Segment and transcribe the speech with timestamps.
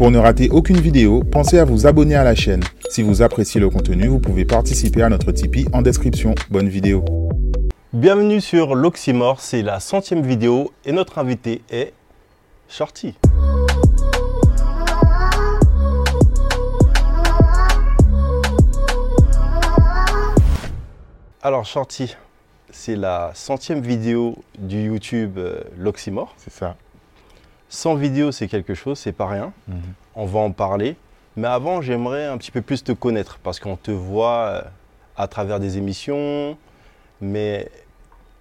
[0.00, 2.62] Pour ne rater aucune vidéo, pensez à vous abonner à la chaîne.
[2.88, 6.34] Si vous appréciez le contenu, vous pouvez participer à notre Tipeee en description.
[6.48, 7.04] Bonne vidéo.
[7.92, 11.92] Bienvenue sur l'Oxymore, c'est la centième vidéo et notre invité est
[12.70, 13.14] Shorty.
[21.42, 22.16] Alors Shorty,
[22.70, 26.34] c'est la centième vidéo du YouTube euh, l'Oxymore.
[26.38, 26.74] C'est ça.
[27.70, 29.52] 100 vidéos, c'est quelque chose, c'est pas rien.
[29.68, 29.80] Mhm.
[30.16, 30.96] On va en parler.
[31.36, 34.62] Mais avant, j'aimerais un petit peu plus te connaître parce qu'on te voit euh,
[35.16, 36.56] à travers des émissions,
[37.20, 37.70] mais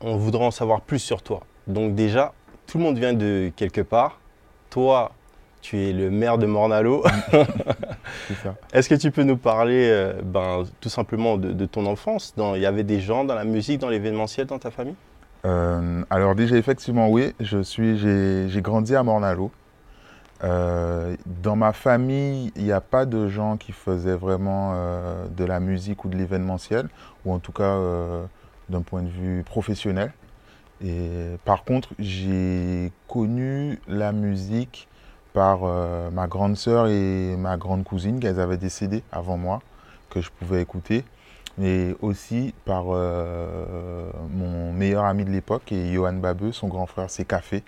[0.01, 1.41] on voudrait en savoir plus sur toi.
[1.67, 2.33] Donc déjà,
[2.67, 4.19] tout le monde vient de quelque part.
[4.71, 5.11] Toi,
[5.61, 7.03] tu es le maire de Mornalo.
[8.73, 12.33] Est-ce que tu peux nous parler euh, ben, tout simplement de, de ton enfance?
[12.37, 14.95] Dans- Il y avait des gens dans la musique, dans l'événementiel, dans ta famille?
[15.45, 19.51] Euh, alors déjà effectivement oui, je suis, j'ai, grandi à Mornalo.
[20.43, 25.43] Euh, dans ma famille, il n'y a pas de gens qui faisaient vraiment euh, de
[25.43, 26.87] la musique ou de l'événementiel,
[27.25, 28.23] ou en tout cas euh,
[28.69, 30.13] d'un point de vue professionnel.
[30.81, 34.87] Et par contre, j'ai connu la musique
[35.33, 35.59] par
[36.11, 39.61] ma grande sœur et ma grande cousine, qu'elles avaient CD avant moi,
[40.09, 41.03] que je pouvais écouter
[41.59, 47.09] mais aussi par euh, mon meilleur ami de l'époque, et Johan Babeux, son grand frère,
[47.09, 47.63] c'est Café.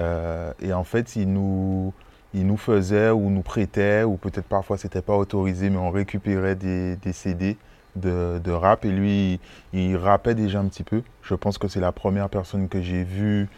[0.00, 1.92] Euh, et en fait, il nous,
[2.32, 6.54] il nous faisait ou nous prêtait, ou peut-être parfois c'était pas autorisé, mais on récupérait
[6.56, 7.58] des, des CD
[7.94, 8.84] de, de rap.
[8.86, 9.40] Et lui,
[9.72, 11.02] il, il rappait déjà un petit peu.
[11.22, 13.48] Je pense que c'est la première personne que j'ai vue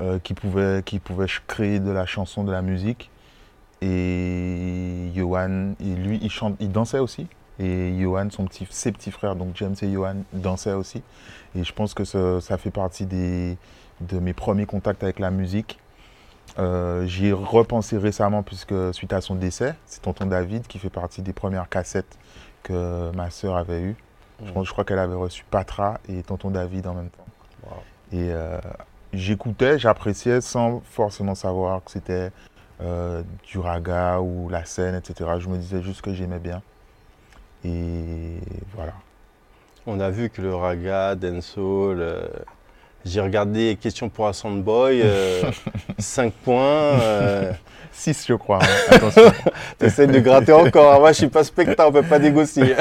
[0.00, 3.10] euh, qui, pouvait, qui pouvait créer de la chanson, de la musique.
[3.80, 7.28] Et Johan, et lui, il, chante, il dansait aussi.
[7.58, 11.02] Et Johan, son petit, ses petits frères, donc James et Johan, dansaient aussi.
[11.54, 13.56] Et je pense que ça, ça fait partie des,
[14.02, 15.78] de mes premiers contacts avec la musique.
[16.58, 20.90] Euh, J'y ai repensé récemment puisque suite à son décès, c'est tonton David qui fait
[20.90, 22.18] partie des premières cassettes
[22.62, 23.96] que ma sœur avait eues.
[24.44, 27.26] Je, pense- je crois qu'elle avait reçu Patra et tonton David en même temps.
[27.64, 27.70] Wow.
[28.12, 28.58] Et euh,
[29.12, 32.30] j'écoutais, j'appréciais sans forcément savoir que c'était
[32.82, 35.30] euh, du raga ou la scène, etc.
[35.38, 36.62] Je me disais juste que j'aimais bien.
[37.66, 38.38] Et
[38.74, 38.92] voilà.
[39.86, 42.26] On a vu que le raga, dancehall, euh,
[43.04, 45.02] j'ai regardé Question pour un Soundboy,
[45.98, 47.00] 5 points.
[47.00, 47.52] Euh,
[47.92, 48.58] 6 je crois,
[48.92, 49.10] hein.
[49.78, 51.00] T'essaies de gratter encore.
[51.00, 52.74] Moi, je suis pas spectateur, on peut pas négocier.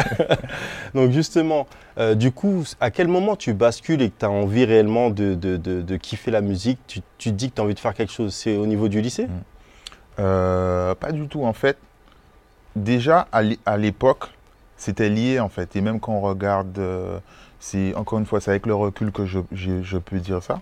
[0.93, 1.67] Donc justement,
[1.97, 5.35] euh, du coup, à quel moment tu bascules et que tu as envie réellement de,
[5.35, 6.79] de- de- de kiffer la musique?
[6.87, 8.87] Tu, tu te dis que tu as envie de faire quelque chose C'est au niveau
[8.89, 9.27] du lycée?
[10.19, 11.45] Euh, pas du tout.
[11.45, 11.77] En fait,
[12.75, 13.27] déjà
[13.65, 14.29] à l'époque,
[14.77, 15.75] c'était lié en fait.
[15.75, 17.19] Et même quand on regarde, euh,
[17.59, 20.59] c'est encore une fois, c'est avec le recul que je, je- peux dire ça.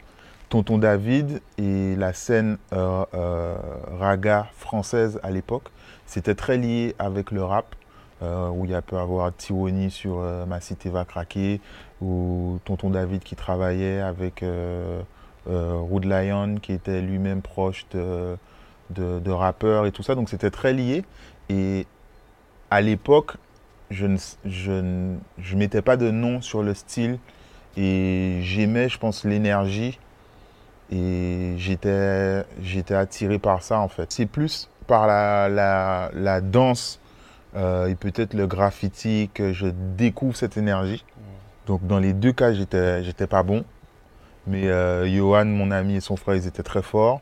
[0.50, 3.56] Tonton David et la scène euh, euh,
[4.00, 5.70] raga française à l'époque,
[6.06, 7.76] c'était très lié avec le rap.
[8.22, 11.60] où il y a peut avoir Tiwoni sur Ma Cité va craquer,
[12.02, 14.46] ou Tonton David qui travaillait avec
[15.46, 18.38] Rude Lion qui était lui-même proche de,
[18.96, 20.16] de rappeurs et tout ça.
[20.16, 21.04] Donc c'était très lié.
[21.50, 21.86] Et
[22.72, 23.36] à l'époque,
[23.92, 27.20] je ne je, ne- je mettais pas de nom sur le style
[27.78, 30.00] et j'aimais, je pense, l'énergie
[30.92, 34.12] et j'étais j'étais attiré par ça en fait.
[34.12, 37.00] C'est plus par la, la, la danse
[37.56, 41.04] euh, et peut-être le graffiti que je découvre cette énergie.
[41.68, 43.64] Donc dans les deux cas, j'étais j'étais pas bon.
[44.46, 47.22] Mais euh, Johan, mon ami et son frère, ils étaient très forts.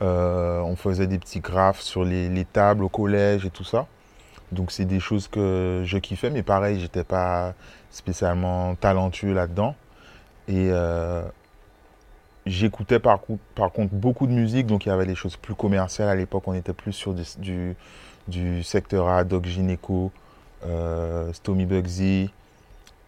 [0.00, 3.86] Euh, on faisait des petits graphes sur les, les tables au collège et tout ça.
[4.52, 7.54] Donc c'est des choses que je kiffais, mais pareil, j'étais pas
[7.90, 9.74] spécialement talentueux là-dedans.
[10.48, 11.22] Et euh,
[12.46, 16.14] j'écoutais par, contre beaucoup de musique, donc il y avait des choses plus commerciales à
[16.14, 16.44] l'époque.
[16.46, 17.76] On était plus sur du, du,
[18.28, 20.12] du secteur A, Doc Gineco,
[20.66, 22.30] euh, Stomy Bugsy.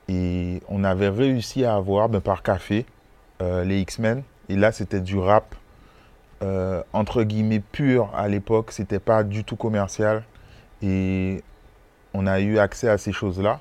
[0.09, 2.85] Et on avait réussi à avoir, ben, par café,
[3.43, 4.23] euh, les X-Men.
[4.49, 5.55] Et là, c'était du rap,
[6.43, 8.71] euh, entre guillemets, pur à l'époque.
[8.73, 10.25] C'était pas du tout commercial.
[10.85, 11.43] Et
[12.13, 13.61] on a eu accès à ces choses-là.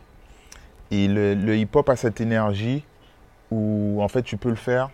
[0.92, 2.84] Et le, hip-hop a cette énergie
[3.50, 4.90] où, en fait, tu peux le faire.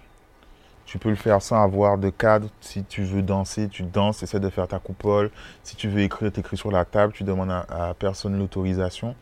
[0.86, 2.48] Tu peux le faire sans avoir de cadre.
[2.62, 5.32] Si tu veux danser, tu danses, essaie de faire ta coupole.
[5.64, 9.16] Si tu veux écrire, tu écris sur la table, tu demandes à, personne l'autorisation.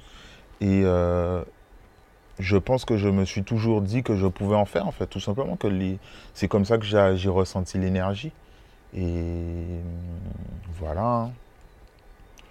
[0.59, 1.43] Et euh,
[2.39, 5.07] je pense que je me suis toujours dit que je pouvais en faire, en fait,
[5.07, 5.55] tout simplement.
[5.55, 5.69] que.
[6.33, 8.31] C'est comme ça que j'ai j'ai ressenti l'énergie.
[8.93, 9.79] Et
[10.79, 11.29] voilà.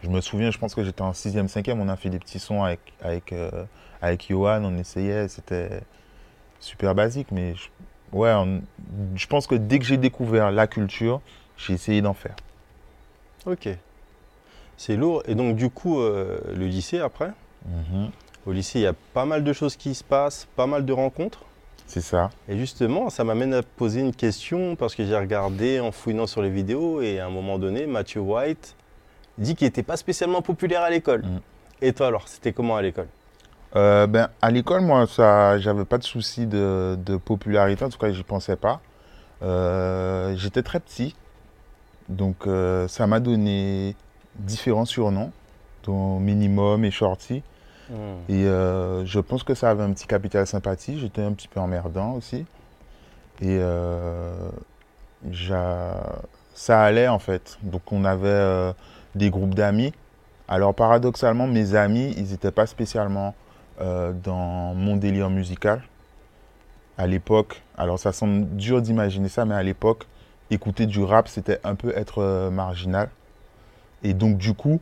[0.03, 2.39] Je me souviens, je pense que j'étais en 6e, 5e, on a fait des petits
[2.39, 3.51] sons avec, avec, euh,
[4.03, 5.81] avec Johan, on essayait, c'était
[6.61, 7.69] super basique, mais je,
[8.13, 8.63] ouais, on-
[9.15, 11.21] je pense que dès que j'ai découvert la culture,
[11.57, 12.37] j'ai essayé d'en faire.
[13.47, 13.69] Ok.
[14.77, 15.23] C'est lourd.
[15.27, 17.33] Et donc, du coup, euh, le lycée après
[17.67, 18.11] Mhm.
[18.47, 20.93] Au lycée, il y a pas mal de choses qui se passent, pas mal de
[20.93, 21.45] rencontres.
[21.89, 22.31] C'est ça.
[22.49, 26.43] Et justement, ça m'amène à poser une question parce que j'ai regardé en fouinant sur
[26.43, 28.77] les vidéos et à un moment donné, Matthew White
[29.39, 31.23] dit qu'il n'était pas spécialement populaire à l'école.
[31.23, 31.41] Mm.
[31.83, 33.09] Et toi alors, c'était comment à l'école?
[33.75, 37.85] Euh, ben, à l'école, moi, ça, j'avais pas de souci de, de popularité.
[37.85, 38.81] En tout cas, j'y pensais pas.
[39.43, 41.15] Euh, j'étais très petit,
[42.09, 43.95] donc euh, ça m'a donné
[44.37, 45.31] différents surnoms,
[45.85, 47.43] dont minimum et shorty.
[48.29, 50.99] Et euh, je pense que ça avait un petit capital sympathie.
[50.99, 52.47] J'étais un petit peu emmerdant aussi.
[53.41, 54.33] Et euh,
[55.31, 56.19] j'a-
[56.55, 57.59] ça allait en fait.
[57.63, 58.73] Donc on avait euh,
[59.17, 59.93] des groupes d'amis.
[60.49, 63.35] Alors paradoxalement, mes amis, ils n'étaient pas spécialement
[63.81, 65.83] euh, dans mon délire musical.
[66.99, 70.07] À l'époque, alors ça semble dur d'imaginer ça, mais à l'époque,
[70.51, 73.11] écouter du rap, c'était un peu être euh, marginal.
[74.03, 74.81] Et donc du coup,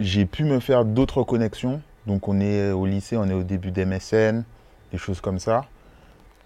[0.00, 1.82] j'ai pu me faire d'autres connexions.
[2.06, 4.44] Donc on est au lycée, on est au début d'MSN,
[4.92, 5.66] des choses comme ça.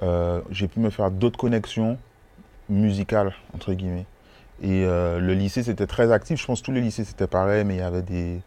[0.02, 1.98] Euh, j'ai pu me faire d'autres connexions
[2.68, 4.06] musicales, entre guillemets.
[4.62, 6.40] Et euh, le lycée, c'était très actif.
[6.40, 8.40] Je pense que tous les lycées, c'était pareil, mais il y avait des,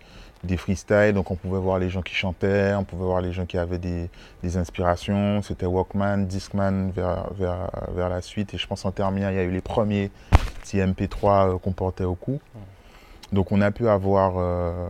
[0.44, 1.14] des freestyles.
[1.14, 3.80] Donc on pouvait voir les gens qui chantaient, on pouvait voir les gens qui avaient
[3.80, 4.10] des,
[4.44, 5.42] des inspirations.
[5.42, 8.54] C'était Walkman, Discman vers, vers, vers la suite.
[8.54, 10.12] Et je pense en terminale, il y a eu les premiers
[10.62, 12.40] petits MP3 euh, qu'on portait au cou.
[13.32, 14.88] Donc on a pu avoir, euh,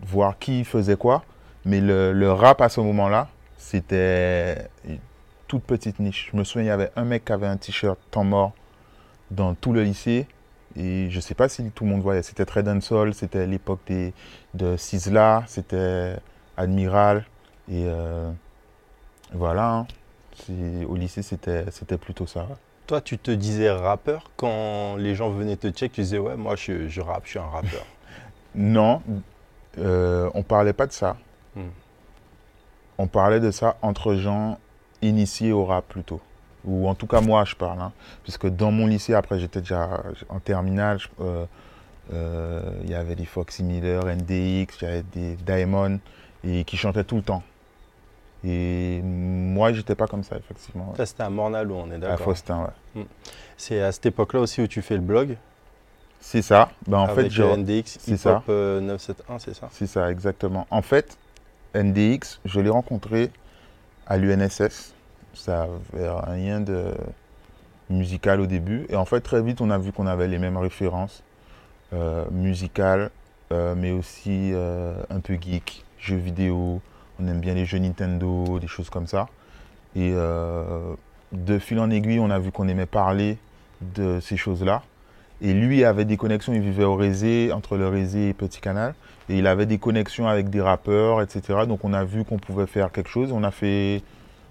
[0.00, 1.24] voir qui faisait quoi.
[1.64, 3.28] Mais le, le rap à ce moment-là,
[3.58, 4.68] c'était
[5.48, 6.30] toute petite niche.
[6.32, 8.52] Je me souviens, il y avait un mec qui avait un t-shirt temps mort
[9.32, 10.26] dans tout le lycée.
[10.76, 12.22] Et je ne sais pas si tout le monde voyait.
[12.22, 14.12] C'était très dancehall, c'était l'époque des-
[14.54, 16.16] de Sizzla, c'était
[16.56, 17.24] Admiral.
[17.68, 18.30] Et euh,
[19.32, 19.70] voilà.
[19.70, 19.86] hein.
[20.88, 22.46] Au lycée, c'était c'était plutôt ça.
[22.86, 26.56] Toi, tu te disais rappeur quand les gens venaient te check, tu disais ouais, moi
[26.56, 27.84] je, je rappe, je suis un rappeur.
[28.54, 29.00] Non,
[29.78, 31.16] euh, on parlait pas de ça.
[31.54, 31.68] Hmm.
[32.98, 34.58] On parlait de ça entre gens
[35.02, 36.20] initiés au rap plutôt.
[36.64, 37.80] Ou en tout cas moi je parle.
[37.80, 37.92] hein.
[38.22, 41.44] Puisque dans mon lycée, après j'étais déjà en terminale, euh,
[42.12, 45.98] euh, il y avait des Foxy Miller, NDX, il y avait des Diamond
[46.44, 47.42] et qui chantaient tout le temps.
[48.44, 50.94] Et moi j'étais pas comme ça effectivement.
[50.96, 52.24] Ça, c'était à Mornalo, on est À d'accord.
[52.26, 53.04] Faustin, ouais.
[53.56, 55.36] C'est à cette époque-là aussi où tu fais le blog?
[56.22, 56.70] C'est ça.
[56.86, 58.36] Ben, en avec fait, je- euh, NDX c'est ça.
[58.38, 59.68] Hop euh, 971, c'est ça?
[59.72, 60.66] C'est ça, exactement.
[60.70, 61.16] En fait,
[61.74, 63.30] NDX, je l'ai rencontré
[64.06, 64.94] à l'UNSS.
[65.34, 66.92] Ça avait rien de
[67.90, 68.86] musical au début.
[68.88, 71.22] Et en fait, très vite, on a vu qu'on avait les mêmes références
[71.92, 73.10] euh, musicales,
[73.52, 76.80] euh, mais aussi euh, un peu geek, jeux vidéo.
[77.18, 79.28] On aime bien les jeux Nintendo, des choses comme ça.
[79.96, 80.12] Et
[81.32, 83.38] de fil en aiguille, on a vu qu'on aimait parler
[83.80, 84.82] de ces choses-là.
[85.42, 88.94] Et lui avait des connexions, il vivait au Rézé, entre le Rézé et Petit Canal.
[89.28, 91.60] Et il avait des connexions avec des rappeurs, etc.
[91.66, 93.32] Donc on a vu qu'on pouvait faire quelque chose.
[93.32, 94.02] On a fait,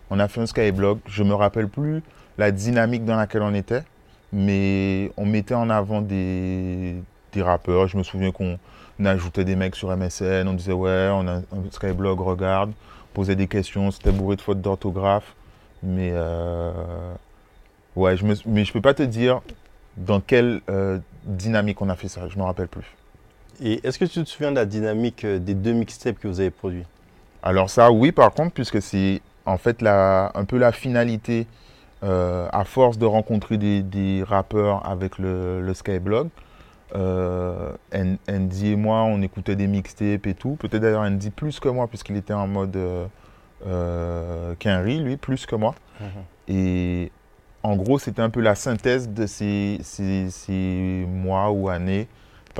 [0.09, 0.99] on a fait un Skyblog.
[1.07, 2.01] Je me rappelle plus
[2.37, 3.83] la dynamique dans laquelle on était,
[4.31, 6.95] mais on mettait en avant des,
[7.33, 7.87] des rappeurs.
[7.87, 8.57] Je me souviens qu'on
[9.03, 10.47] ajoutait des mecs sur MSN.
[10.47, 12.71] On disait ouais, on a un Skyblog, regarde.
[13.13, 13.91] Posait des questions.
[13.91, 15.35] C'était bourré de fautes d'orthographe.
[15.83, 16.71] Mais euh,
[17.95, 19.41] ouais, je me, mais je peux pas te dire
[19.97, 22.27] dans quelle euh, dynamique on a fait ça.
[22.27, 22.85] Je me rappelle plus.
[23.61, 26.39] Et est-ce que tu te souviens de la dynamique euh, des deux mixtapes que vous
[26.39, 26.85] avez produits?
[27.43, 31.47] Alors ça, oui, par contre, puisque c'est en fait la, un peu la finalité,
[32.03, 36.29] euh, à force de rencontrer des, des rappeurs avec le, le Skyblog,
[36.95, 37.71] euh,
[38.29, 40.55] Andy et moi, on écoutait des mixtapes et tout.
[40.59, 43.05] Peut-être d'ailleurs Andy plus que moi, puisqu'il était en mode euh,
[43.67, 44.55] euh,
[45.03, 45.75] lui, plus que moi.
[46.47, 47.11] Et
[47.61, 52.07] en gros, c'était un peu la synthèse de ces, ces- ces mois ou années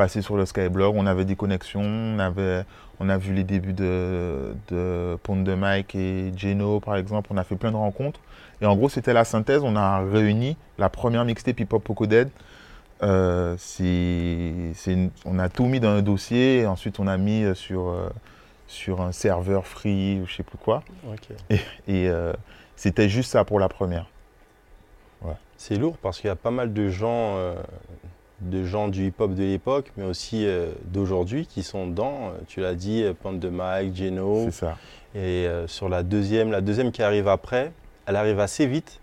[0.08, 0.96] sur le Skyblog.
[0.96, 2.63] On avait des connexions, on, avait,
[3.00, 7.29] on a vu les débuts de, de Pont de Mike et Geno, par exemple.
[7.34, 8.20] On a fait plein de rencontres.
[8.62, 9.62] Et en gros, c'était la synthèse.
[9.63, 12.29] On a réuni la première mixtape Hip Hop Poco Dead.
[13.01, 17.15] Euh, c'est- c'est une- on a tout mis dans un dossier et ensuite on a
[17.18, 18.10] mis euh, sur, euh,
[18.68, 20.84] sur un serveur free ou je sais plus quoi.
[21.88, 22.34] Et euh,
[22.75, 24.06] c'était juste ça pour la première.
[25.56, 27.56] C'est lourd parce qu'il y a pas mal de gens, euh,
[28.41, 32.31] de gens du hip-hop de l'époque, mais aussi euh, d'aujourd'hui qui sont dedans.
[32.34, 34.43] Euh, Tu l'as dit, Pante de Mike, Geno.
[34.46, 34.77] C'est ça.
[35.15, 37.72] Et euh, sur la deuxième, la deuxième qui arrive après,
[38.05, 39.00] elle arrive assez vite.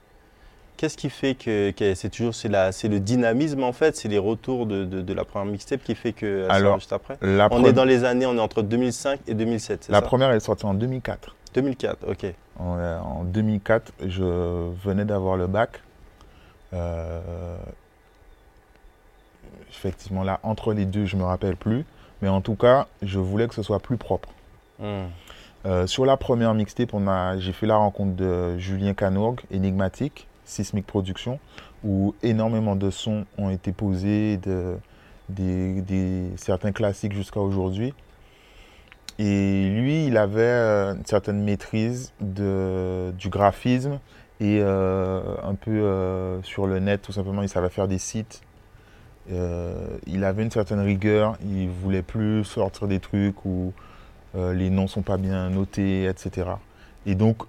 [0.76, 4.08] Qu'est-ce qui fait que, que c'est toujours c'est la- c'est le dynamisme en fait, c'est
[4.08, 7.16] les retours de, de- de la première mixtape qui fait que Alors, juste après.
[7.22, 10.00] La, On pre- est dans les années, on est entre 2005 et 2007, c'est la
[10.00, 11.34] ça première elle est sortie en 2004.
[11.54, 12.26] 2004, ok.
[12.58, 14.22] En, euh, en 2004, je
[14.84, 15.80] venais d'avoir le bac.
[16.74, 17.56] Euh,
[19.76, 21.84] effectivement, là, entre les deux, je me rappelle plus.
[22.22, 24.30] Mais en tout cas, je voulais que ce soit plus propre.
[24.78, 25.04] Hmm.
[25.66, 30.26] Euh, sur la première mixtape, on a, j'ai fait la rencontre de Julien Canourg, énigmatique,
[30.44, 31.38] Sismic Production,
[31.84, 34.76] où énormément de sons ont été posés, de,
[35.28, 37.92] des, des- certains classiques jusqu'à aujourd'hui.
[39.18, 43.98] Et lui, il avait euh, une certaine maîtrise de, du graphisme
[44.40, 48.42] et euh, un peu euh, sur le net, tout simplement, il savait faire des sites.
[49.32, 53.72] Euh, il avait une certaine rigueur, il voulait plus sortir des trucs où
[54.36, 56.50] euh, les noms sont pas bien notés, etc.
[57.06, 57.42] Et donc,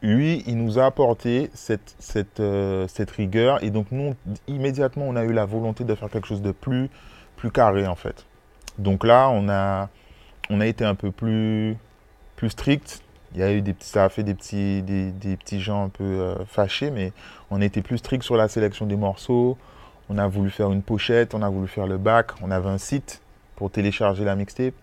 [0.00, 3.62] lui, il nous a apporté cette, euh, rigueur.
[3.64, 4.14] Et donc, nous,
[4.46, 6.88] immédiatement, on a eu la volonté de faire quelque chose de plus,
[7.52, 8.26] carré, en fait.
[8.78, 9.88] Donc là, on a,
[10.66, 11.76] été un peu plus,
[12.36, 13.02] plus strict.
[13.80, 17.12] Ça a fait des petits, des, petits gens un peu fâchés, mais
[17.50, 19.58] on été plus strict sur la sélection des morceaux.
[20.10, 22.32] On a voulu faire une pochette, on a voulu faire le bac.
[22.42, 23.20] On avait un site
[23.56, 24.74] pour télécharger la mixtape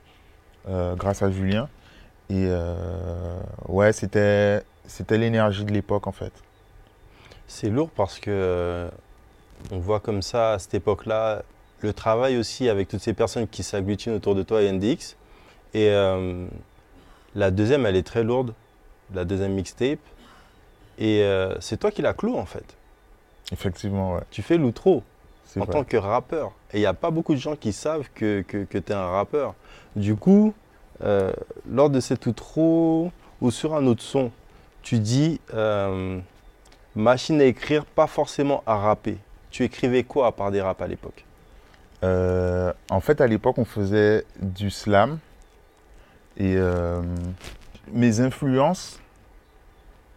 [0.67, 1.67] euh, grâce à Julien.
[2.29, 6.33] Et euh, ouais, c'était, c'était l'énergie de l'époque en fait.
[7.47, 8.89] C'est lourd parce que euh,
[9.71, 11.43] on voit comme ça à cette époque-là
[11.81, 15.15] le travail aussi avec toutes ces personnes qui s'agglutinent autour de toi et NDX.
[15.73, 16.47] Et euh,
[17.35, 18.53] la deuxième, elle est très lourde,
[19.13, 19.99] la deuxième mixtape.
[20.97, 22.75] Et euh, c'est toi qui la clôt en fait.
[23.51, 24.21] Effectivement, ouais.
[24.31, 25.03] Tu fais l'outro
[25.55, 25.73] en vrai.
[25.73, 26.51] tant que rappeur.
[26.73, 29.07] Et il n'y a pas beaucoup de gens qui savent que, que, tu es un
[29.07, 29.55] rappeur.
[29.95, 30.53] Du coup,
[31.03, 31.31] euh,
[31.69, 33.11] lors de cet outro
[33.41, 34.31] ou sur un autre son,
[34.81, 36.19] tu dis euh,
[36.95, 39.17] machine à écrire, pas forcément à rapper.
[39.51, 41.25] Tu écrivais quoi à part des raps à l'époque?
[42.03, 45.19] Euh, en fait, à l'époque, on faisait du slam.
[46.37, 46.57] Et
[47.93, 48.99] mes influences,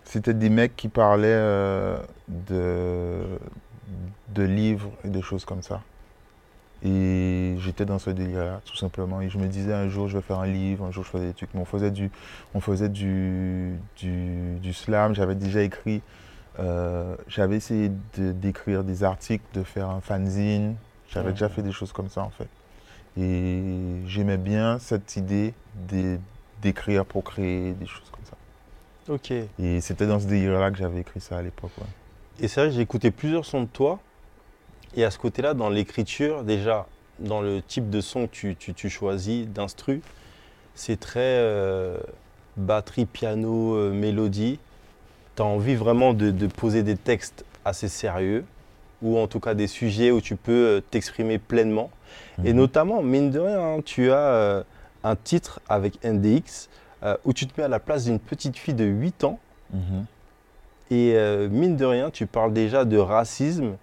[0.03, 3.23] c'était des mecs qui parlaient de,
[4.35, 5.81] de livres et des choses comme ça.
[6.85, 9.21] Et j'étais dans ce délire-là, tout simplement.
[9.21, 11.27] Et je me disais, un jour, je vais faire un livre, un jour, je ferai
[11.27, 11.53] des trucs.
[11.55, 12.11] Mais on faisait du,
[12.55, 15.13] on faisait du, du, du slam.
[15.15, 16.03] J'avais déjà écrit,
[16.61, 20.77] euh, j'avais essayé de- d'écrire des articles, de faire un fanzine.
[21.11, 22.49] J'avais déjà fait des choses comme ça, en fait.
[23.21, 25.55] Et j'aimais bien cette idée
[25.89, 26.21] d'é-
[26.63, 29.13] d'écrire pour créer des choses comme ça.
[29.13, 29.33] Ok.
[29.33, 31.73] Et Et c'était dans ce délire-là que j'avais écrit ça à l'époque.
[31.79, 31.87] ouais.
[32.47, 33.99] C'est vrai que j'ai écouté plusieurs sons de toi.
[34.95, 36.87] Et à ce côté-là, dans l'écriture, déjà,
[37.19, 40.01] dans le type de son que tu, tu- tu choisis, d'instru,
[40.75, 41.99] c'est très euh,
[42.57, 44.59] batterie, piano, euh, mélodie.
[45.37, 48.45] Tu as envie vraiment de, de poser des textes assez sérieux,
[49.03, 51.91] ou en tout cas des sujets où tu peux euh, t'exprimer pleinement.
[52.45, 52.57] Et Mhm.
[52.59, 54.63] notamment, mine de rien, hein, tu as euh,
[55.03, 56.69] un titre avec NDX
[57.25, 59.39] où tu te mets à la place d'une petite fille de 8 ans.
[59.73, 60.05] Mhm.
[60.91, 63.77] Et euh, mine de rien, tu parles déjà de racisme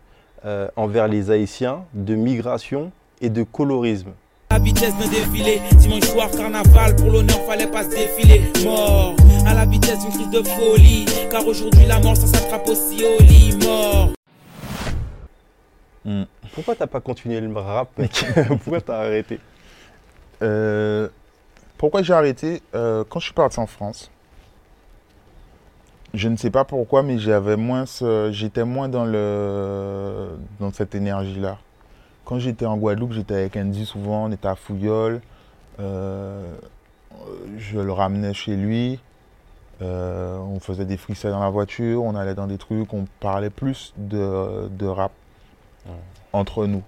[0.43, 4.11] euh, envers les Haïtiens, de migration et de colorisme.
[4.51, 8.41] La vitesse d'un défilé, dimanche soir carnaval, pour l'honneur fallait pas se défiler.
[8.63, 13.03] Mort, à la vitesse d'une crise de folie, car aujourd'hui la mort ça s'attrape aussi
[13.03, 13.57] au lit.
[13.63, 14.09] Mort.
[16.05, 16.23] Mm.
[16.53, 18.25] Pourquoi t'as pas continué le rap, mec?
[18.47, 19.39] Pourquoi t'as arrêté?
[20.41, 21.07] Euh,
[21.77, 22.61] pourquoi j'ai arrêté?
[22.73, 24.11] Euh, Quand je suis parti en France,
[26.15, 30.29] je ne sais pas pourquoi, mais j'avais moins ce- j'étais moins dans, le,
[30.59, 31.57] dans cette énergie-là.
[32.23, 35.21] Quand j'étais en Guadeloupe, j'étais avec Andy souvent, on était à Fouillol.
[35.79, 36.43] euh,
[37.57, 38.99] je le ramenais chez lui.
[39.81, 43.49] euh, on faisait des freestyles dans la voiture, on allait dans des trucs, on parlait
[43.49, 45.11] plus de, de rap
[45.87, 45.91] Ouais.
[46.33, 46.81] entre nous.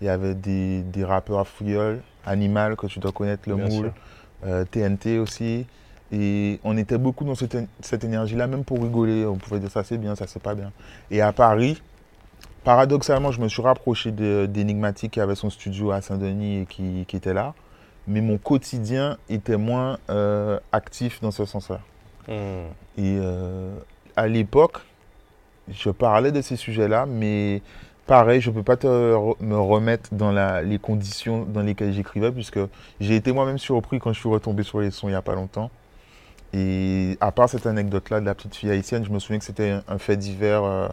[0.00, 3.68] Il y avait des, des rappeurs à Fouillol, Animal, que tu dois connaître, Le Bien
[3.68, 3.92] Moule, sûr.
[4.46, 5.66] euh, TNT aussi.
[6.12, 9.26] Et on était beaucoup dans cette, cette énergie-là, même pour rigoler.
[9.26, 10.72] On pouvait dire ça c'est bien, ça c'est pas bien.
[11.10, 11.82] Et à Paris,
[12.64, 17.04] paradoxalement, je me suis rapproché de- d'Enigmatic qui avait son studio à Saint-Denis et qui,
[17.06, 17.54] qui était là.
[18.06, 21.80] Mais mon quotidien était moins euh, actif dans ce sens-là.
[22.26, 22.68] Hmm.
[22.96, 23.76] Et euh,
[24.16, 24.80] à l'époque,
[25.70, 27.60] je parlais de ces sujets-là, mais
[28.06, 31.92] pareil, je ne peux pas te re- me remettre dans la- les conditions dans lesquelles
[31.92, 32.60] j'écrivais, puisque
[32.98, 35.34] j'ai été moi-même surpris quand je suis retombé sur les sons il n'y a pas
[35.34, 35.70] longtemps.
[36.52, 39.78] Et à part cette anecdote-là de la petite fille haïtienne, je me souviens que c'était
[39.86, 40.88] un, fait divers euh,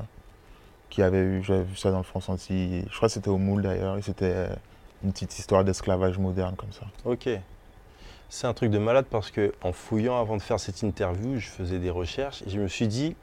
[0.90, 2.86] qui avait eu, j'avais vu ça dans le France Antilles.
[2.90, 4.48] Je crois que c'était au Moule d'ailleurs, et c'était
[5.04, 6.86] une petite histoire d'esclavage moderne comme ça.
[7.06, 7.30] Ok.
[8.30, 11.48] C'est un truc de malade parce que en fouillant avant de faire cette interview, je
[11.48, 13.16] faisais des recherches et je me suis dit,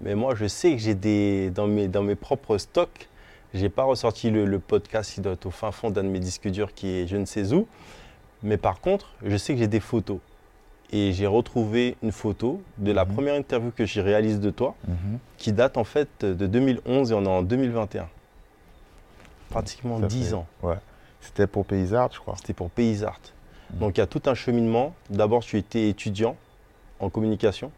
[0.00, 3.08] mais moi je sais que j'ai des dans mes dans mes propres stocks,
[3.54, 6.18] j'ai pas ressorti le, le podcast qui doit être au fin fond d'un de mes
[6.18, 7.68] disques durs qui est je ne sais où,
[8.42, 10.18] mais par contre je sais que j'ai des photos
[10.90, 13.14] et j'ai retrouvé une photo de la Mhm.
[13.14, 14.74] première interview que j'ai réalisée de toi
[15.36, 18.08] qui date en fait de 2011 et on est en 2021.
[19.50, 20.46] Pratiquement Ça 10 fait- ans.
[20.62, 20.76] Ouais.
[21.20, 22.34] C'était pour Paysart, je crois.
[22.36, 23.20] C'était pour Paysart.
[23.70, 24.94] Donc il y a tout un cheminement.
[25.10, 26.36] D'abord, tu étais étudiant
[27.00, 27.70] en communication.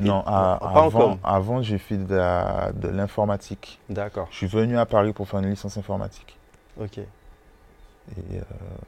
[0.00, 1.18] Non, à- pas avant, com.
[1.22, 3.78] avant j'ai fait de, l'informatique.
[3.88, 4.26] D'accord.
[4.30, 6.36] Je suis venu à Paris pour faire une licence informatique.
[6.80, 6.98] Ok.
[6.98, 8.40] Euh,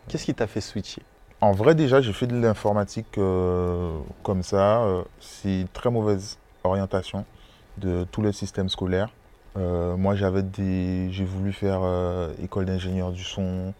[0.09, 1.03] Qu'est-ce qui t'a fait switcher?
[1.45, 4.83] En vrai, déjà, j'ai fait de l'informatique euh, comme ça.
[4.83, 7.27] euh, c'est une très mauvaise orientation
[7.77, 9.11] de tout le système scolaire.
[9.59, 11.83] Euh, moi, j'avais des, j'ai voulu faire
[12.43, 13.75] école d'ingénieur du son,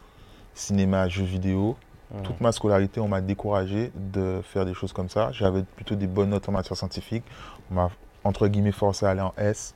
[0.55, 1.77] cinéma, jeux vidéo.
[2.23, 5.33] Toute ma scolarité, on m'a découragé de faire des choses comme ça.
[5.33, 7.25] J'avais plutôt des bonnes notes en matière scientifique.
[7.71, 7.91] On m'a,
[8.23, 9.75] entre guillemets, forcé à aller en S.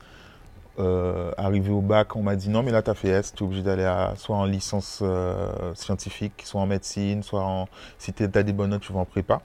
[0.79, 3.43] Euh, arrivé au bac, on m'a dit non, mais là, tu as fait S, tu
[3.43, 7.69] es obligé d'aller soit en licence euh, scientifique, soit en médecine, soit en.
[7.99, 9.41] Si tu as des bonnes notes, tu vas en prépa.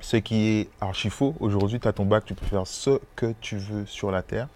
[0.00, 1.34] Ce qui est archi faux.
[1.40, 4.48] Aujourd'hui, tu as ton bac, tu peux faire ce que tu veux sur la Terre.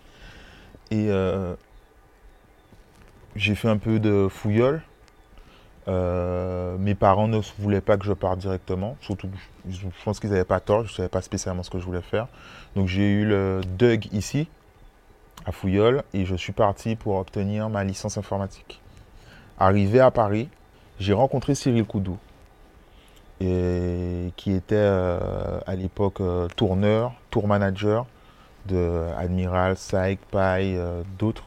[0.91, 1.55] Et euh,
[3.35, 4.83] j'ai fait un peu de fouilleule.
[5.89, 9.29] Euh, mes parents ne voulaient pas que je parte directement, surtout
[9.69, 11.85] je je pense qu'ils n'avaient pas tort, je ne savais pas spécialement ce que je
[11.85, 12.27] voulais faire.
[12.75, 14.49] Donc j'ai eu le DUG ici,
[15.47, 18.83] à Fouilleul, et je suis parti pour obtenir ma licence informatique.
[19.59, 20.49] Arrivé à Paris,
[20.99, 22.19] j'ai rencontré Cyril Koudou,
[23.41, 28.07] et, qui était euh, à l'époque euh, tourneur, tour manager
[28.67, 31.45] de Admiral, Saïk, Paille, euh, d'autres.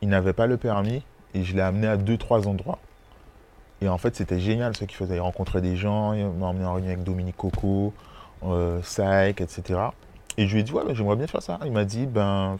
[0.00, 1.02] Il n'avait pas le permis,
[1.34, 2.78] et je l'ai amené à deux, trois endroits.
[3.82, 5.16] Et en fait, c'était génial ce qu'il faisait.
[5.16, 7.92] Il rencontrait des gens, il m'a emmené en réunion avec Dominique Coco,
[8.44, 9.80] euh, Saïk, etc.
[10.36, 11.58] Et je lui ai dit, ouais, j'aimerais bien faire ça.
[11.64, 12.58] Il m'a dit, ben,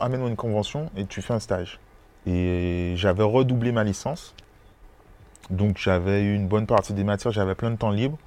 [0.00, 1.78] amène-moi une convention et tu fais un stage.
[2.26, 4.34] Et j'avais redoublé ma licence.
[5.50, 8.18] Donc j'avais eu une bonne partie des matières, j'avais plein de temps libre.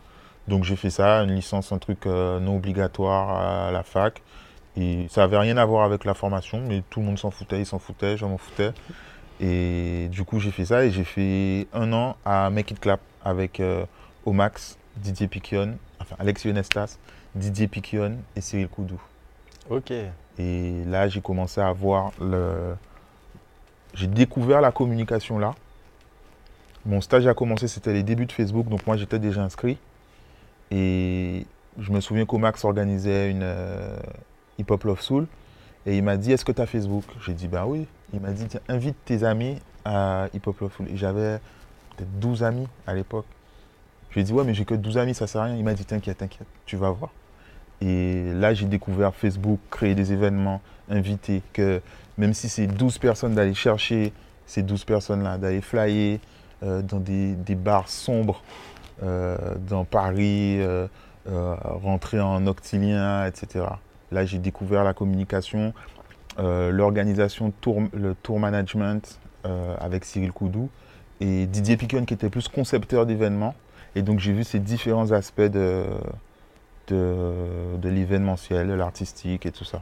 [0.47, 4.21] Donc j'ai fait ça, une licence, un truc euh, non obligatoire à la fac.
[4.77, 7.59] Et ça n'avait rien à voir avec la formation, mais tout le monde s'en foutait,
[7.59, 8.71] il s'en foutait, je m'en foutais.
[9.41, 13.01] Et du coup, j'ai fait ça et j'ai fait un an à Make It Clap
[13.23, 13.85] avec euh,
[14.25, 16.97] Omax, Didier Piquion, enfin Alex Ionestas,
[17.35, 19.01] Didier Piquion et Cyril Koudou.
[19.69, 19.93] Ok.
[20.39, 22.75] Et là, j'ai commencé à voir le.
[23.93, 25.53] J'ai découvert la communication là.
[26.85, 29.77] Mon stage a commencé, c'était les débuts de Facebook, donc moi j'étais déjà inscrit.
[30.71, 31.45] Et
[31.77, 33.97] je me souviens qu'Omax organisait une euh,
[34.57, 35.27] Hip Hop Love Soul.
[35.85, 37.03] Et il m'a dit Est-ce que tu as Facebook?
[37.25, 37.85] J'ai dit Ben oui.
[38.13, 40.87] Il m'a dit Tiens, invite tes amis à Hip Hop Love Soul.
[40.89, 41.39] Et j'avais
[41.97, 43.25] peut-être 12 amis à l'époque.
[44.09, 45.57] Je lui ai dit Ouais, mais j'ai que 12 amis, ça sert à rien.
[45.57, 47.11] Il m'a dit T'inquiète, t'inquiète, tu vas voir.
[47.81, 51.81] Et là, j'ai découvert Facebook, créer des événements, inviter, que
[52.17, 54.11] même si c'est 12 personnes d'aller chercher
[54.45, 56.19] ces 12 personnes-là, d'aller flyer
[56.63, 58.43] euh, dans des, bars sombres
[59.03, 59.37] euh,
[59.67, 60.87] dans Paris, euh,
[61.25, 63.65] rentrer en octilien, etc.
[64.11, 65.73] Là, j'ai découvert la communication,
[66.37, 67.53] l'organisation,
[67.93, 69.19] le tour management
[69.79, 70.69] avec Cyril Koudou
[71.19, 73.53] et Didier Piquion qui était plus concepteur d'événements.
[73.95, 75.85] Et donc, j'ai vu ces différents aspects de,
[76.89, 79.81] de, de l'événementiel, de l'artistique et tout ça.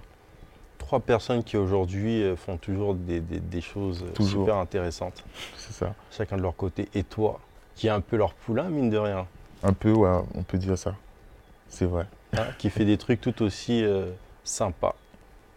[0.78, 4.44] Trois personnes qui aujourd'hui euh, font toujours des, des- des choses euh, Toujours.
[4.44, 5.24] super intéressantes,
[5.58, 5.94] C'est ça.
[6.12, 6.88] chacun de leur côté.
[6.94, 7.40] Et toi,
[7.76, 9.26] qui est un peu leur poulain, mine de rien,
[9.64, 10.94] Un peu, ouais, on peut dire ça.
[11.68, 12.06] C'est vrai.
[12.38, 14.06] hein, qui fait des trucs tout aussi euh,
[14.44, 14.96] sympas.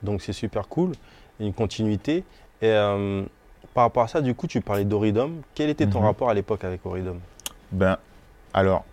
[0.03, 0.93] Donc c'est super cool.
[1.39, 2.25] Une continuité.
[2.63, 3.23] Et euh,
[3.75, 5.33] par rapport à ça, du coup, tu parlais d'Oridom.
[5.55, 6.07] Quel était ton Mhm.
[6.07, 7.19] rapport à l'époque avec Oridom
[7.73, 7.97] Ben,
[8.53, 8.85] alors,